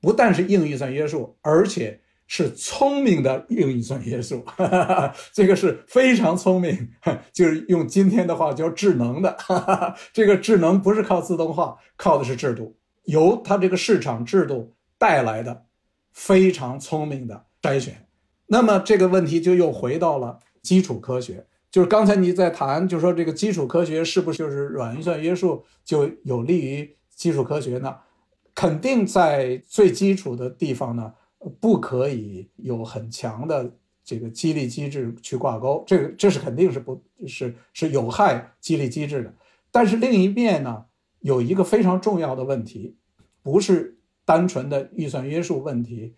[0.00, 4.42] 不但是硬预算约束，而且是聪明的硬预算约束，
[5.34, 6.88] 这个是非常聪明，
[7.30, 9.36] 就是用今天的话叫智能的。
[10.14, 12.74] 这个智能不是靠自动化，靠的是制度，
[13.10, 15.66] 由它这个市场制度带来的
[16.12, 18.06] 非常聪明的筛选。
[18.46, 21.46] 那么这个问题就又回到了基础科学。
[21.70, 27.96] 就是刚才你在谈，就说这个基础科学是不是就是软预算约束就有利于基础科学呢？
[28.54, 31.14] 肯定在最基础的地方呢，
[31.60, 33.72] 不可以有很强的
[34.04, 39.32] 这个激励机制去挂钩，这个这是肯定是不是是有害激励机制的。
[39.70, 40.86] 但是另一面呢，
[41.20, 42.96] 有一个非常重要的问题，
[43.42, 46.14] 不是单纯的预算约束问题，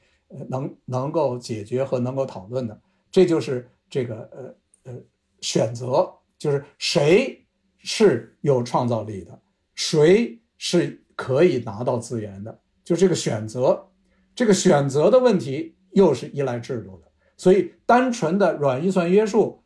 [0.49, 2.81] 能能够解决和能够讨论的，
[3.11, 5.03] 这就是这个呃呃。
[5.43, 6.09] 选择
[6.39, 7.45] 就是谁
[7.79, 9.43] 是有创造力的，
[9.75, 13.91] 谁是可以拿到资源的，就这个选择，
[14.37, 17.11] 这个选择的问题又是依赖制度的。
[17.37, 19.65] 所以，单纯的软预算约束，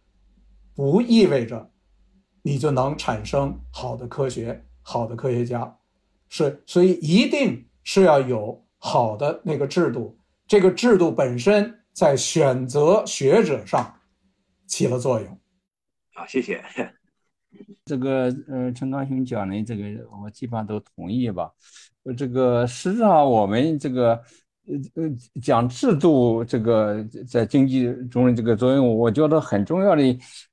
[0.74, 1.70] 不意味着
[2.40, 5.78] 你就能产生好的科学、好的科学家。
[6.28, 13.94] 是，所以一定是要有好的那个制度，这个制度本身在选择学者上
[14.66, 15.38] 起了作用。
[16.14, 16.62] 好，谢谢。
[17.84, 19.84] 这个呃，陈刚兄讲的这个，
[20.22, 21.50] 我基本上都同意吧。
[22.02, 24.12] 呃，这个实际上我们这个
[24.66, 30.02] 呃呃讲制度，这个在经济中的这个作用，我觉得很重要的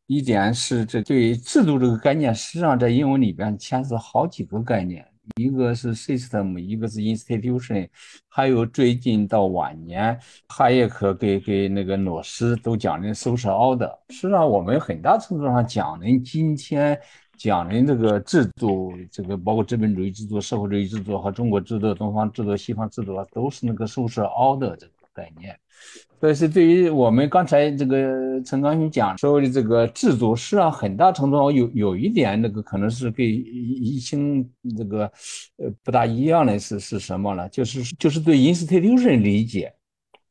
[0.05, 5.05] 一点是，这对制度这个概念，实际上在英文里边牵涉好几个概念。
[5.35, 7.87] 一个是 system，一个是 institution，
[8.27, 13.91] 还有最近到晚年，哈耶克给给那个诺斯都讲的 social order。
[14.09, 16.99] 实际上，我们很大程度上讲的今天
[17.37, 25.57] 讲的这个制度，这个包括资本主义制度、社会主义制度和中国制度、东方制度、西方制度啊，都是那个 social order 这个概念。
[26.19, 35.03] 但是对于我们刚才这个陈刚勋讲所谓的这个制度，实际上很大程度上有有一点那个可能是跟疫情这个
[35.57, 37.49] 呃不大一样的是是什么呢？
[37.49, 39.73] 就是就是对 institution 理解。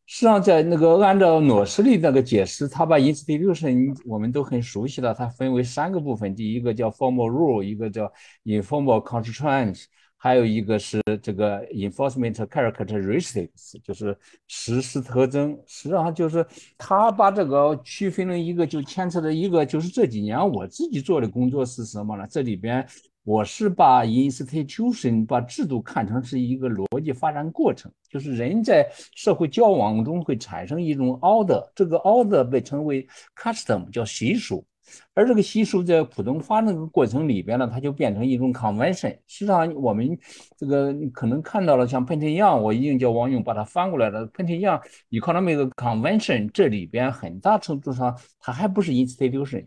[0.06, 8.10] 实际上在那个按照诺斯的那个解释，他把 institution 我们都很熟悉了，它分为三个部分，第一个叫 formal rule，一个叫
[8.44, 9.84] informal constraints。
[10.24, 14.16] 还有一个是这个 enforcement characteristics，就是
[14.46, 15.58] 实施特征。
[15.66, 16.46] 实际上就是
[16.78, 22.24] 他把这个区分了一个，就牵扯的一个，就是这几年我自己做的工作是什么呢？
[22.30, 22.86] 这里边
[23.24, 33.04] 我是把 institution 把制度看成是一个逻辑发展过程，就是人在社会交往中会产生一种 order，这个 order 被称为
[33.36, 34.64] custom，叫习俗。
[35.14, 40.18] 而这个吸收在普通发那个过程里边呢它就变成一种 convention 实际上我们
[40.56, 44.26] 这个可能看到了像喷嚏一样我已经叫王勇把它翻过来了。
[44.28, 49.66] 喷嚏一样你靠那么一个 convention 这里边很大程度上它还不是 institution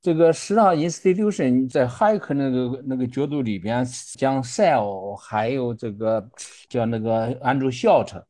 [0.00, 3.86] 这个实际上 institution 在 hike 那个那个角度里边
[4.16, 6.28] 将 sell 还有这个
[6.68, 8.20] 叫那个 andrew short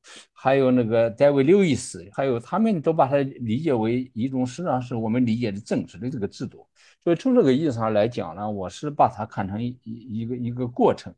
[0.43, 6.67] 还有那个戴维·刘易斯，还有他们都把它理解为一种实际上是我们理解的政治的这个制度。
[7.05, 11.15] 所以从这个意义上来讲呢，我是把它看成一一个一个过程。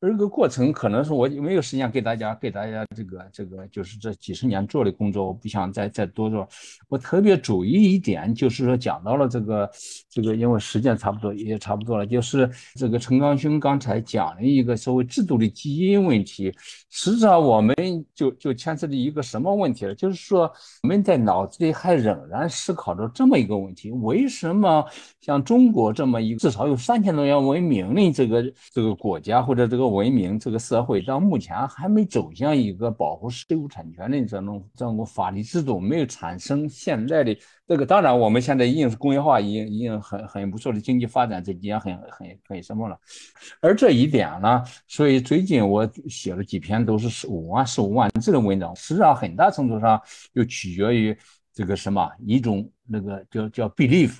[0.00, 6.46] 而这个过程可能是我没有时间给大家给大家这个这个就是这几十年做的工作，我不想再再多做。
[6.88, 9.70] 我特别注意一点，就是说讲到了这个
[10.10, 16.52] 这个，因为时间差不多也差不多了，就是这个陈刚勋刚才讲的一个所谓制度的基因问题。
[16.90, 17.74] 实际上，我们
[18.14, 19.94] 就就牵涉的一个什么问题呢？
[19.94, 20.50] 就是说
[20.82, 24.84] 我们在脑子里还仍然思考着这么一个问题：为什么
[25.20, 28.42] 像中国这么一个至少有三千多年文明的这个
[28.72, 37.36] 这个国家或者这个文明这个社会到目前还没走向一个保护私有产权的这种这种法律制度，没有产生现在的
[37.66, 37.86] 这个。
[37.86, 42.98] 当然，我们现在已经是工业化，已经已经很很不错的经济发展，这几年很很很什么了。
[43.60, 50.00] 而这一点呢，所以最近我写了几篇都是十五万十五万字的文章，实际上很大程度上
[50.34, 51.16] 就取决于
[51.54, 54.18] 这个什么一种那个叫叫 belief，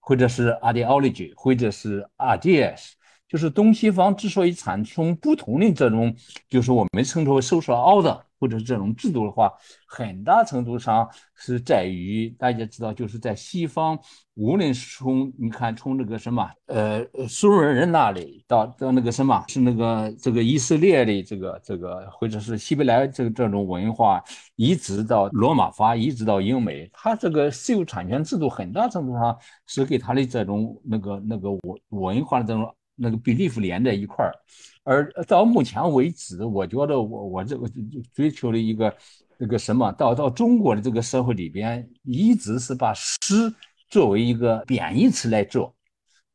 [0.00, 2.92] 或者是 ideology，或者是 ideas。
[3.28, 6.14] 就是东西方之所以产生不同的这种，
[6.48, 9.52] 就是我们称之为 social order 或者是这种制度的话，
[9.86, 13.98] 很大程度上是在于大家知道，就是在西方，
[14.34, 24.22] 无论是从你看从这个什么，呃，苏美人那里到到那个什么，是那个这个以色列的这个这个，或者是希伯来这这种文化，
[24.54, 29.36] 一直到罗马法，一直到英美，它这个私有产权制度很大程度上
[29.66, 32.72] 是给它的这种那个那个文文化的这种。
[33.00, 34.34] 那个 belief 连在一块儿，
[34.82, 37.70] 而到目前为止，我觉得我我这个
[38.12, 38.92] 追求的一个
[39.38, 43.54] 那个什么，到到中国的这个社会里边，一直是把诗
[43.88, 45.72] 作为一个贬义词来做，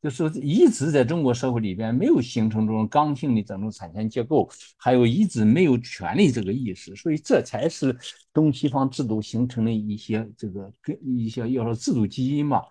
[0.01, 7.93] 就是一直在中国社会里边没有形成这种刚性的这种产权结构，还有一直没有权利这个意识，所以这才是
[8.33, 12.61] 东西方制度形成的一些这个跟一些要说制度基因嘛。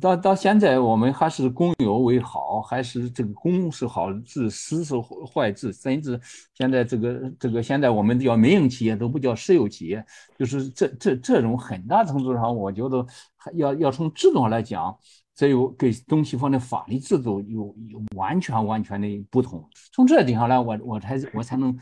[0.00, 4.94] 到到现在，我们还是公有为好，还是这个公是好字，私是
[5.32, 6.20] 坏字，甚至
[6.54, 10.04] 现在这个这个现在我们叫民营企业都不叫私有企业，
[10.38, 13.06] 就是这这这种很大程度上，我觉得
[13.54, 14.96] 要要从制度上来讲，
[15.34, 19.68] 这有跟东西方的法律制度有有完全完全的不同。
[19.92, 21.76] 从这点上来，我我才我才能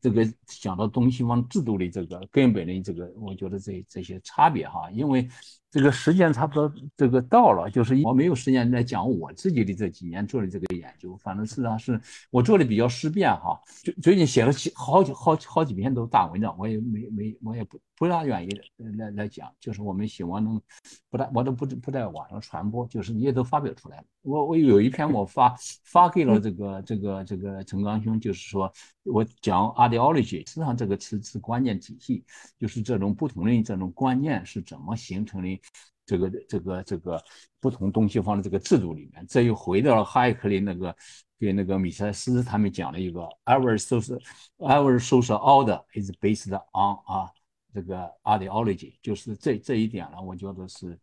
[0.00, 5.28] 这个讲到东西方制度的这个根本的这个，我觉得这这些差别哈，因为。
[5.72, 12.00] 这个时间差不多，这个到了，就是我没有时间来讲我自己的这几年做的这个研究，反正事实上是
[12.32, 13.56] 我做的比较思辨哈。
[13.84, 20.60] 最最近写了几好几好好几篇都大文章，我也没没我也不不大愿意来来讲，就是我们希望能
[21.08, 24.04] 不但我都不不在网上传播，就是你也都发表出来了。
[24.22, 28.72] 我我有一篇我发发给了这个这个这个陈刚兄，就是说
[29.04, 32.24] 我讲 ideology，实际上这个词是关键体系，
[32.58, 35.60] 就是这种不同的这种观念是怎么形成的。
[36.06, 37.22] 这个这个这个
[37.60, 40.96] 不同东西方的这个制度里面，这又回到了哈耶克的那个
[41.38, 44.20] 给那个米塞斯他们讲了一个 our social
[44.58, 47.30] our social order is based on 啊
[47.72, 50.98] 这个 ideology，就是这这一点呢，我觉得是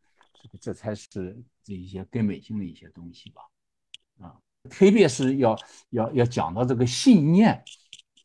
[0.59, 3.41] 这才是这一些根本性的一些东西吧，
[4.19, 4.35] 啊。
[4.69, 5.57] 特别是要
[5.91, 7.63] 要要讲到这个信念，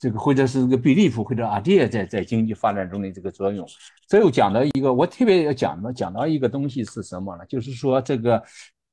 [0.00, 3.64] 这个或者是这个 belief 或者 idea 在在经济发展中的这个作用。
[4.08, 7.46] 这又讲到一个，我特别要讲的讲到一个东西是什么呢？
[7.46, 8.42] 就是说这个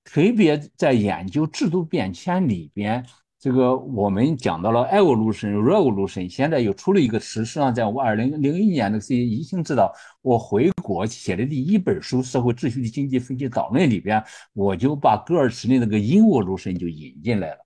[0.03, 3.03] 特别在研究制度变迁里边。
[3.39, 7.45] 这个我们讲到了 evolution revolution，现在又出了一个词。
[7.45, 9.91] 实际上，在我二零零一年的时候，已经知道
[10.21, 17.57] 我回国写的第一本书《社会秩序的经济分析导论》里边，我就把戈尔茨的那个 evolution 就引进来了。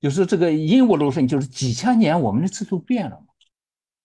[0.00, 3.26] 就是这个 evolution，就是几千年我们的制度变了嘛，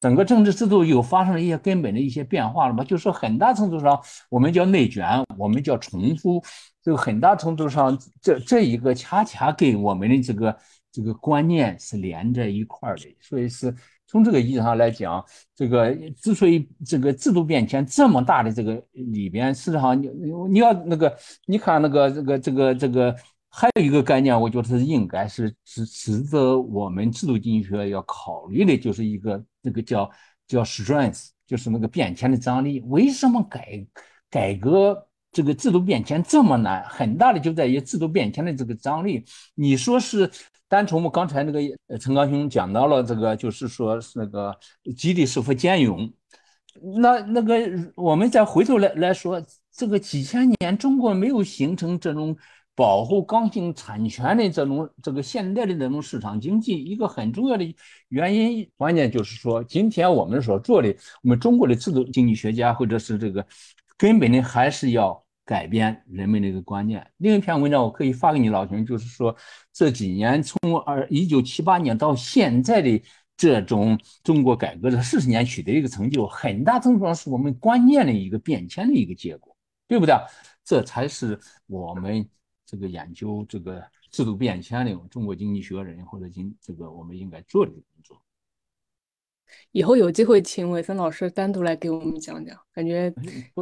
[0.02, 2.84] 整个政治制度又发生了一些根本的一些变化了嘛。
[2.84, 5.06] 就是，很大程度上我们叫内卷，
[5.38, 6.44] 我们叫重复，
[6.84, 10.58] 就很大程度上，这这一个恰恰给我们的这个。
[10.96, 13.76] 这个观念是连在一块儿的，所以是
[14.08, 15.22] 从这个意义上来讲，
[15.54, 20.08] 这个之所以这个制度变迁这么大的这个里边，事实上你
[20.50, 21.14] 你要那个
[21.48, 23.14] 你看那个这个这个这个
[23.50, 30.10] 还有一个概念，我觉得是应该是值值得我们制度经济学要考虑的，就是一个这个叫
[30.48, 32.80] 叫 strength，就是那个变迁的张力。
[32.88, 33.86] 为什么改
[34.30, 36.82] 改革这个制度变迁这么难？
[36.88, 39.26] 很大的就在于制度变迁的这个张力。
[39.56, 40.32] 你说是？
[40.68, 41.60] 单从我们刚才那个
[42.00, 44.58] 陈刚兄讲到了这个，就是说那个
[44.98, 46.12] 基地是否兼容，
[46.98, 47.56] 那那个
[47.96, 52.36] 我们再回头来来说，这个几千年中国没有形成这种
[52.74, 57.76] 保护刚性产权的这种这个现代的这种市场经济，一个很重要的
[58.10, 60.90] 原因，关键就是说，今天我们所做的，
[61.22, 63.46] 我们中国的制度经济学家或者是这个
[63.98, 65.25] 根本的还是要。
[65.46, 67.06] 改变人们的一个观念。
[67.18, 69.36] 另一篇文章我可以发给你老兄，就是说
[69.72, 73.02] 这几年从二一九七八年到现在的
[73.38, 79.56] 这种中国改革的四十年取得一个成就，很大程度上是我们观念的一个变迁的一个结果，
[79.88, 80.16] 对不对？
[80.64, 82.28] 这才是我们
[82.66, 88.20] 这个研究这个制度变迁的中国经济学人或者经这个我们应该做的工作。
[89.72, 93.14] 以后有机会请伟森老师单独来给我们讲讲，感觉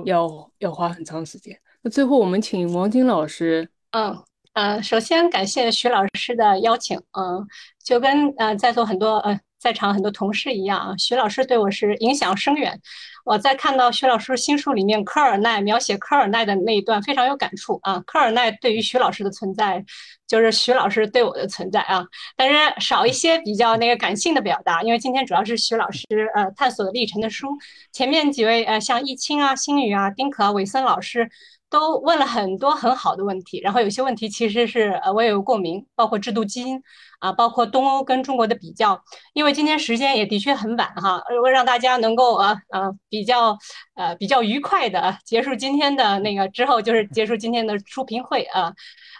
[0.05, 1.60] 要要花很长时间。
[1.84, 3.69] 那最后我们请王晶老师。
[3.91, 4.18] 嗯
[4.53, 6.97] 呃，首先感谢徐老师的邀请。
[7.18, 7.45] 嗯，
[7.84, 12.80] 就跟呃在座很多呃在场很多同事一样，徐老师对我是影响深远。
[13.26, 17.99] 我在看到徐老师新书里面科尔奈描写科尔奈的那一段非常有感触啊。
[18.05, 19.84] 科尔奈对于徐老师的存在，
[20.27, 22.05] 就是徐老师对我的存在啊。
[22.35, 26.05] 但是少一些比较那个感性的表达，因为今天主要是徐老师
[26.35, 27.47] 呃探索的历程的书。
[27.91, 31.27] 前面几位呃像易清啊、星宇啊、丁可啊、韦森老师。
[31.74, 36.80] 都问了很多很好的问题，然后有些问题其实是呃我也有共鸣，包括制度基因
[37.18, 39.04] 啊，包括东欧跟中国的比较。
[39.34, 43.58] 因为今天时间也的确很晚哈，如果让大家能够呃呃比较
[43.95, 48.72] 呃比较愉快的结束今天的那个之后，就是结束今天的书评会啊，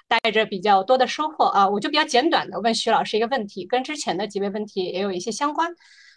[0.08, 5.72] 带着比较多的收获啊，我就比较简短的问徐老师一个问题，跟之前的几位问题也有一些相关。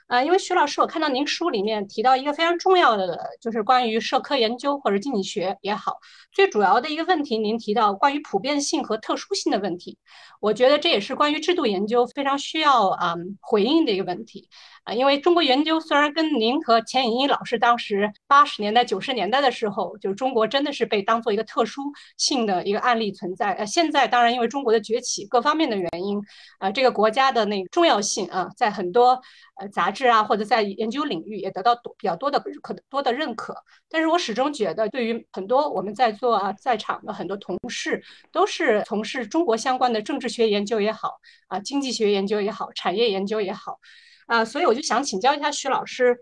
[0.06, 5.98] 啊，因为徐老师，我看到您书里面提到一个非常重要的，就是关于社科研究或者经济学也好，
[6.30, 9.98] 最主要的一个问题，您提到关于普遍性和特殊性的问题，
[10.40, 14.48] 我觉得这也是关于制度研究非常需要啊回应的一个问题。
[14.86, 21.82] 啊，因为中国研究虽然跟您和钱颖一老师当时八十年代、九十年代的时候，就是中国真的是被当做一个特殊
[22.16, 23.52] 性的一个案例存在。
[23.54, 26.22] 呃，现在当然因为中国的崛起，各方面的原因，
[26.60, 29.20] 呃，这个国家的那个重要性啊，在很多
[29.56, 33.56] 呃杂志啊或者在研究领域也得到多比较多的可多的认可。
[33.90, 38.00] 但是我始终觉得，对于很多我们在座啊在场的很多同事，
[38.30, 41.10] 都是从事中国相关的政治学研究也好，
[41.48, 43.80] 啊，经济学研究也好，产业研究也好。
[44.26, 46.18] 啊，所以我就想请教一下徐老师，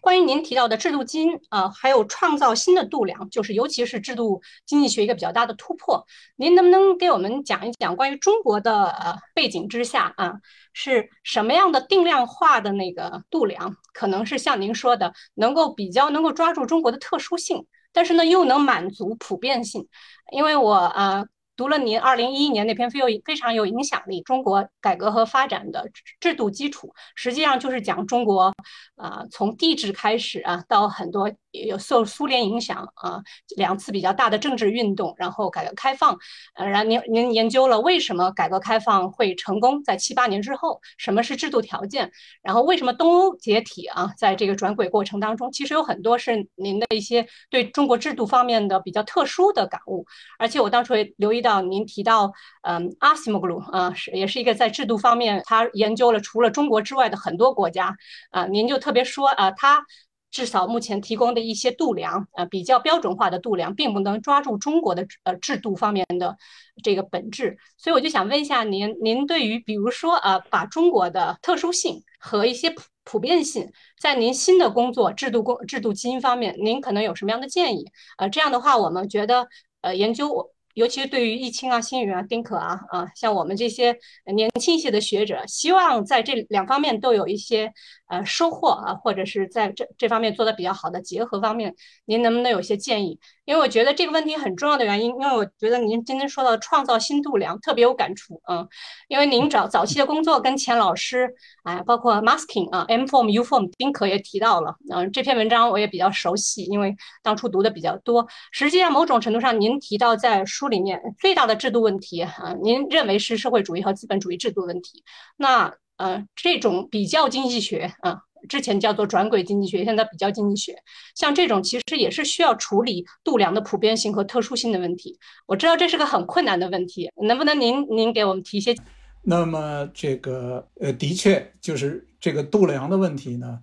[0.00, 6.04] 关于您提到的制度基因啊，还有创造新的度量，就是尤其是制度经济学一个比较大的突破，
[6.36, 10.34] 您能不能给我们讲一讲关于中国的呃背景之下啊，
[10.72, 19.88] 是什么样的定量化的那个度量，可能是像您说的，能够比较能够抓住中国的特殊性，但是呢又能满足普遍性，
[20.32, 21.24] 因为我啊。
[21.54, 25.86] 读了您二零一一年那篇非有非常有影响力中国改革和发展的
[26.18, 28.52] 制度基础，实际上就是讲中国
[28.96, 33.20] 啊从帝制开始啊到很多有受苏联影响啊
[33.54, 36.16] 两次比较大的政治运动，然后改革开放，
[36.54, 42.10] 呃，然后您您研究了为什么改革开放会成功，在七八年之后，什么是制度条件，
[42.42, 50.06] 然后为什么东欧解体啊，在这个转轨过程当中，其实有很多是您的一些对中国制度方面的比较特殊的感悟，
[50.38, 51.41] 而且我当初也留意。
[51.42, 52.32] 到您提到，
[52.62, 57.94] 嗯，阿西莫格鲁啊，是也是一个在制度方面，他研究了除了中国之外的很多国家
[58.30, 58.46] 啊。
[58.46, 59.84] 您就特别说啊，他
[60.30, 66.38] 至少目前提供的一些度量，呃，比较标准化的度量，并不能抓住中国的呃制度方面的
[66.82, 67.58] 这个本质。
[67.76, 73.70] 所以我就想问一下您，您对于比如说呃，把中国的特殊性和一些普普遍性，
[74.00, 77.84] 在您新的工作制度工制度基因方面，您可能有什么样的建议？
[78.16, 79.48] 呃，这样的话，我们觉得
[79.82, 80.51] 呃研究。
[80.74, 83.96] 尤其是对于易清啊、新宇啊、丁可啊啊，像我们这些
[84.34, 87.72] 年轻一些的学者，希望在这两方面都有一些
[88.12, 91.74] 呃收获啊，或者是在这这方面做的比较好的结合方面，
[92.04, 93.18] 您能不能有些建议？
[93.46, 98.68] 因为我觉得这个问题很重要的原因，因为我觉得您今天说到创造新度量特别有感触啊，
[99.08, 101.28] 因为您早早期的工作跟钱老师，
[101.64, 108.28] 哎，包括 masking 啊，M form U form，丁可也提到了，嗯，这篇文章我也比较熟悉，因为当初读的比较多。
[108.52, 115.02] 实际上某种程度上，您提到在书里面最大的制度问题啊，您认为是社会主义和资本主义制度问题。
[115.36, 118.22] 那呃，这种比较经济学啊。
[118.48, 120.74] 之前叫做转轨经济学，现在比较经济学，
[121.14, 125.16] 像这种其实也是需要处理度量的普遍性和特殊性的问题。
[125.46, 128.74] 我知道这是个很困难的问题，能不能您您给我们提一些？
[129.22, 133.60] 那么这个呃，的确就是这个度量的问题呢，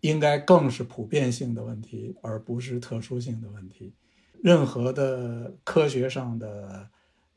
[0.00, 3.92] 应该更是普遍性的问题，而不是特殊性的问题。
[4.40, 6.88] 任何的科学上的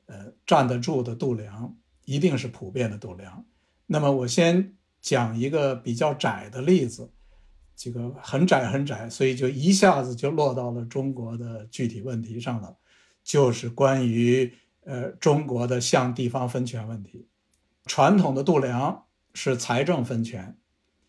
[0.05, 1.75] 呃站得住的度量，
[2.05, 3.43] 一定是普遍的度量。
[3.87, 4.73] 那么我先。
[5.03, 7.11] 讲一个比较窄的例子，
[7.75, 12.77] 这个很窄很窄，所以就一下子就落到了中国的具体问题上了，
[13.21, 14.53] 就是关于
[14.85, 17.27] 呃中国的向地方分权问题。
[17.85, 19.03] 传统的度量
[19.33, 20.57] 是财政分权，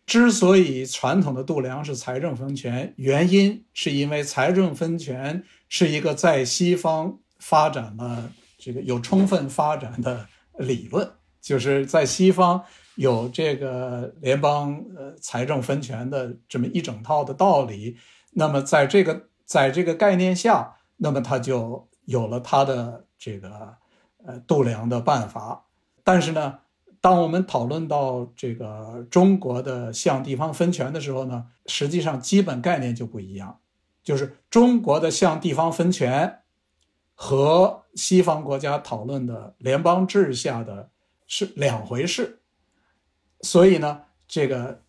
[0.05, 10.27] 之所以传统的度量是财政分权，原因是因为财政分权是一个在西方发展了这个有充分发展的
[10.57, 11.09] 理论，
[11.45, 12.65] 就是在西方。
[12.97, 17.97] 有这个联邦呃财政分权的这么一整套的道理，
[18.31, 23.75] 那么在这个在这个概念下，那么它就有了它的这个
[24.25, 25.65] 呃度量的办法。
[26.05, 26.59] 但是呢，
[27.01, 33.59] 当我们讨论到这个中国的向地方分权的时候呢，实际上基本概念就不一样，
[34.01, 36.43] 就是中国的向地方分权
[37.13, 40.91] 和西方国家讨论的联邦制下的
[41.27, 42.41] 是两回事。
[43.41, 44.83] 所以呢，这个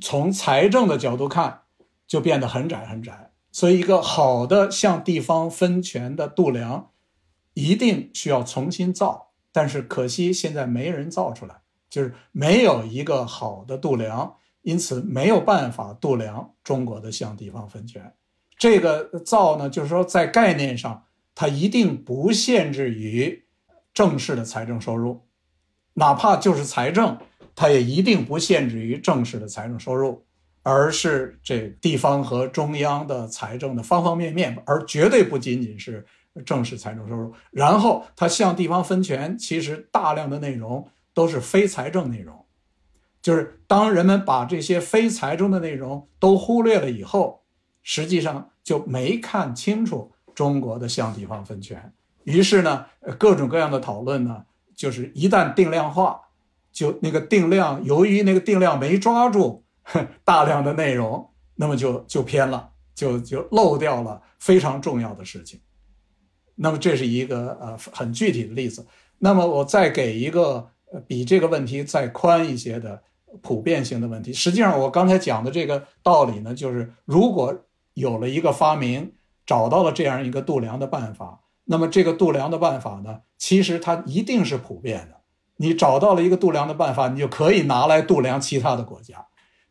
[0.00, 1.62] 从财政的角度看，
[2.06, 3.32] 就变得很窄很窄。
[3.50, 6.90] 所以，一个好的向地方分权的度量，
[7.52, 9.32] 一定需要重新造。
[9.52, 11.60] 但是可惜现在没人造出来，
[11.90, 18.14] 就是没有一个好的度量，因此没有办法度量中国的向地方分权。
[18.56, 21.04] 这个造呢，就是说在概念上，
[21.34, 23.44] 它一定不限制于
[23.94, 25.26] 正式的财政收入，
[25.94, 27.18] 哪怕就是财政。
[27.54, 30.24] 它也一定不限制于正式的财政收入，
[30.62, 36.06] 而是这地方和中央的财政的方方面面，而绝对不仅仅是
[36.46, 37.34] 正式财政收入。
[37.50, 42.46] 然后它向地方分权，其实大量的内容都是非财政内容，
[43.20, 47.44] 就是当人们把这些非财政的内容都忽略了以后，
[47.82, 51.92] 实际上就没看清楚中国的向地方分权。
[52.24, 52.86] 于是呢，
[53.18, 54.44] 各种各样的讨论呢，
[54.74, 56.20] 就是一旦定量化。
[56.72, 59.62] 就那个定量，由于那个定量没抓住
[60.24, 65.60] 大量的内容，那么就就偏了，就就漏掉了非常重要的事情。
[66.54, 68.86] 那么这是一个呃很具体的例子。
[69.18, 70.70] 那么我再给一个
[71.06, 73.02] 比这个问题再宽一些的
[73.42, 74.32] 普遍性的问题。
[74.32, 77.54] 实际上我刚才讲的这个道理呢，就是如果
[77.92, 79.12] 有了一个发明，
[79.44, 85.20] 找到了这样一个度量的办法，那么这个度量的办法呢，其实它一定是普遍的。
[85.56, 89.24] 你找到了一个度量的办法，你就可以拿来度量其他的国家，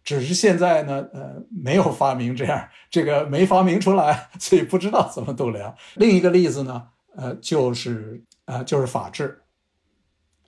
[0.04, 5.76] 只是现在呢，呃，没有发明这样，这个没发明出来，所以不知道怎么度量。
[5.96, 6.84] 另一个例子呢，
[7.16, 9.42] 呃，就是呃，就是法治，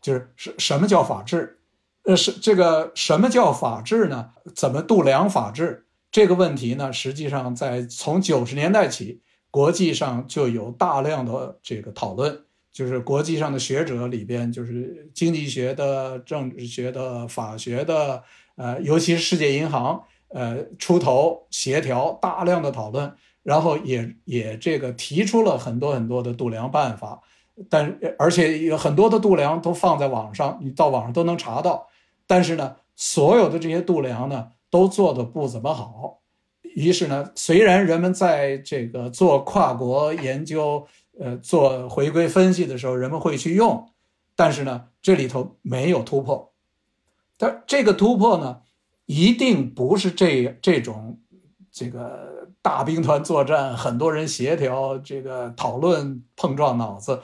[0.02, 1.60] 就是什什么叫法治？
[2.06, 4.30] 呃，是这个什么叫法治呢？
[4.56, 6.94] 怎么度量法治这个问题呢？
[6.94, 9.22] 实际上，在从九十年代起，
[9.54, 12.44] 国际上就有大量的这个讨论。
[12.72, 18.24] 就是国际上的学者里边，就是经济学的、政治学的、法学的，
[18.56, 23.14] 呃，尤其是世界银行，呃，出头协调大量的讨论，
[23.44, 27.22] 然后也也这个提出了很多很多的度量办法，
[27.70, 31.88] 但而且有很多的度量都放在网上，你到网上都能查到，
[32.26, 36.22] 但是呢，所有的这些度量呢，都做的不怎么好，
[36.76, 40.88] 于是呢，虽然人们在这个做跨国研究。
[41.20, 43.88] 呃，做回归分析的时候，人们会去用，
[44.36, 46.52] 但是呢，这里头没有突破。
[47.38, 48.62] 但这个突破呢，
[49.06, 51.22] 一定不是这这种
[51.72, 57.22] 这个大兵团作战，很多人协调，这个讨论碰撞脑子，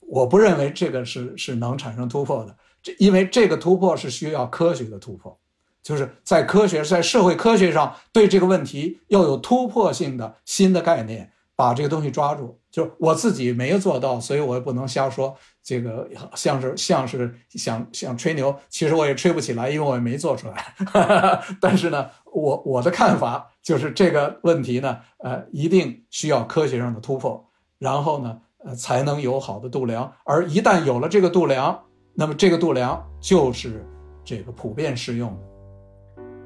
[0.00, 2.56] 我不认为这个是是能产生突破的。
[2.82, 5.38] 这因为这个突破是需要科学的突破，
[5.84, 12.58] 就是在科学在社会科学上对这个问题要有突破性的新的概念，把这个东西抓住。
[12.70, 15.36] 就是我自己没有做到，所以我也不能瞎说。
[15.62, 20.74] 这个像是像是想想吹牛，其实我也吹不起来，因为我也没做出来。
[21.60, 27.48] 但是呢，我我的看法就是这个问题呢，呃，一定需要科学上的突破，
[27.78, 30.12] 然后呢，呃，才能有好的度量。
[30.24, 31.80] 而一旦有了这个度量，
[32.14, 33.86] 那么这个度量就是
[34.24, 35.53] 这个普遍适用的。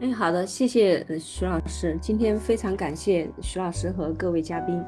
[0.01, 4.81] 哎，好的，谢谢徐老师，今天非常感谢徐老师和各位嘉宾。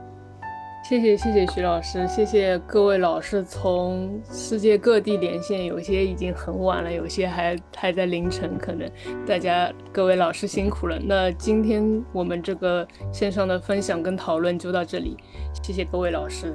[0.85, 8.89] 谢谢谢谢徐老师，谢谢各位老师从世界各地连线，有些已经很晚了，有些还还在凌晨，可能
[9.27, 10.97] 大家各位老师辛苦了。
[11.05, 15.17] 那今天我们这个线上的分享跟讨论就到这里，
[15.61, 16.55] 谢谢各位老师。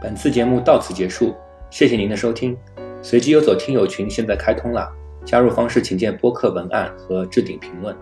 [0.00, 1.34] 本次节目到此结束，
[1.70, 2.56] 谢谢您的收听。
[3.02, 4.92] 随机游走听友群现在开通了，
[5.24, 7.96] 加入方式请见播客文案和置顶评论。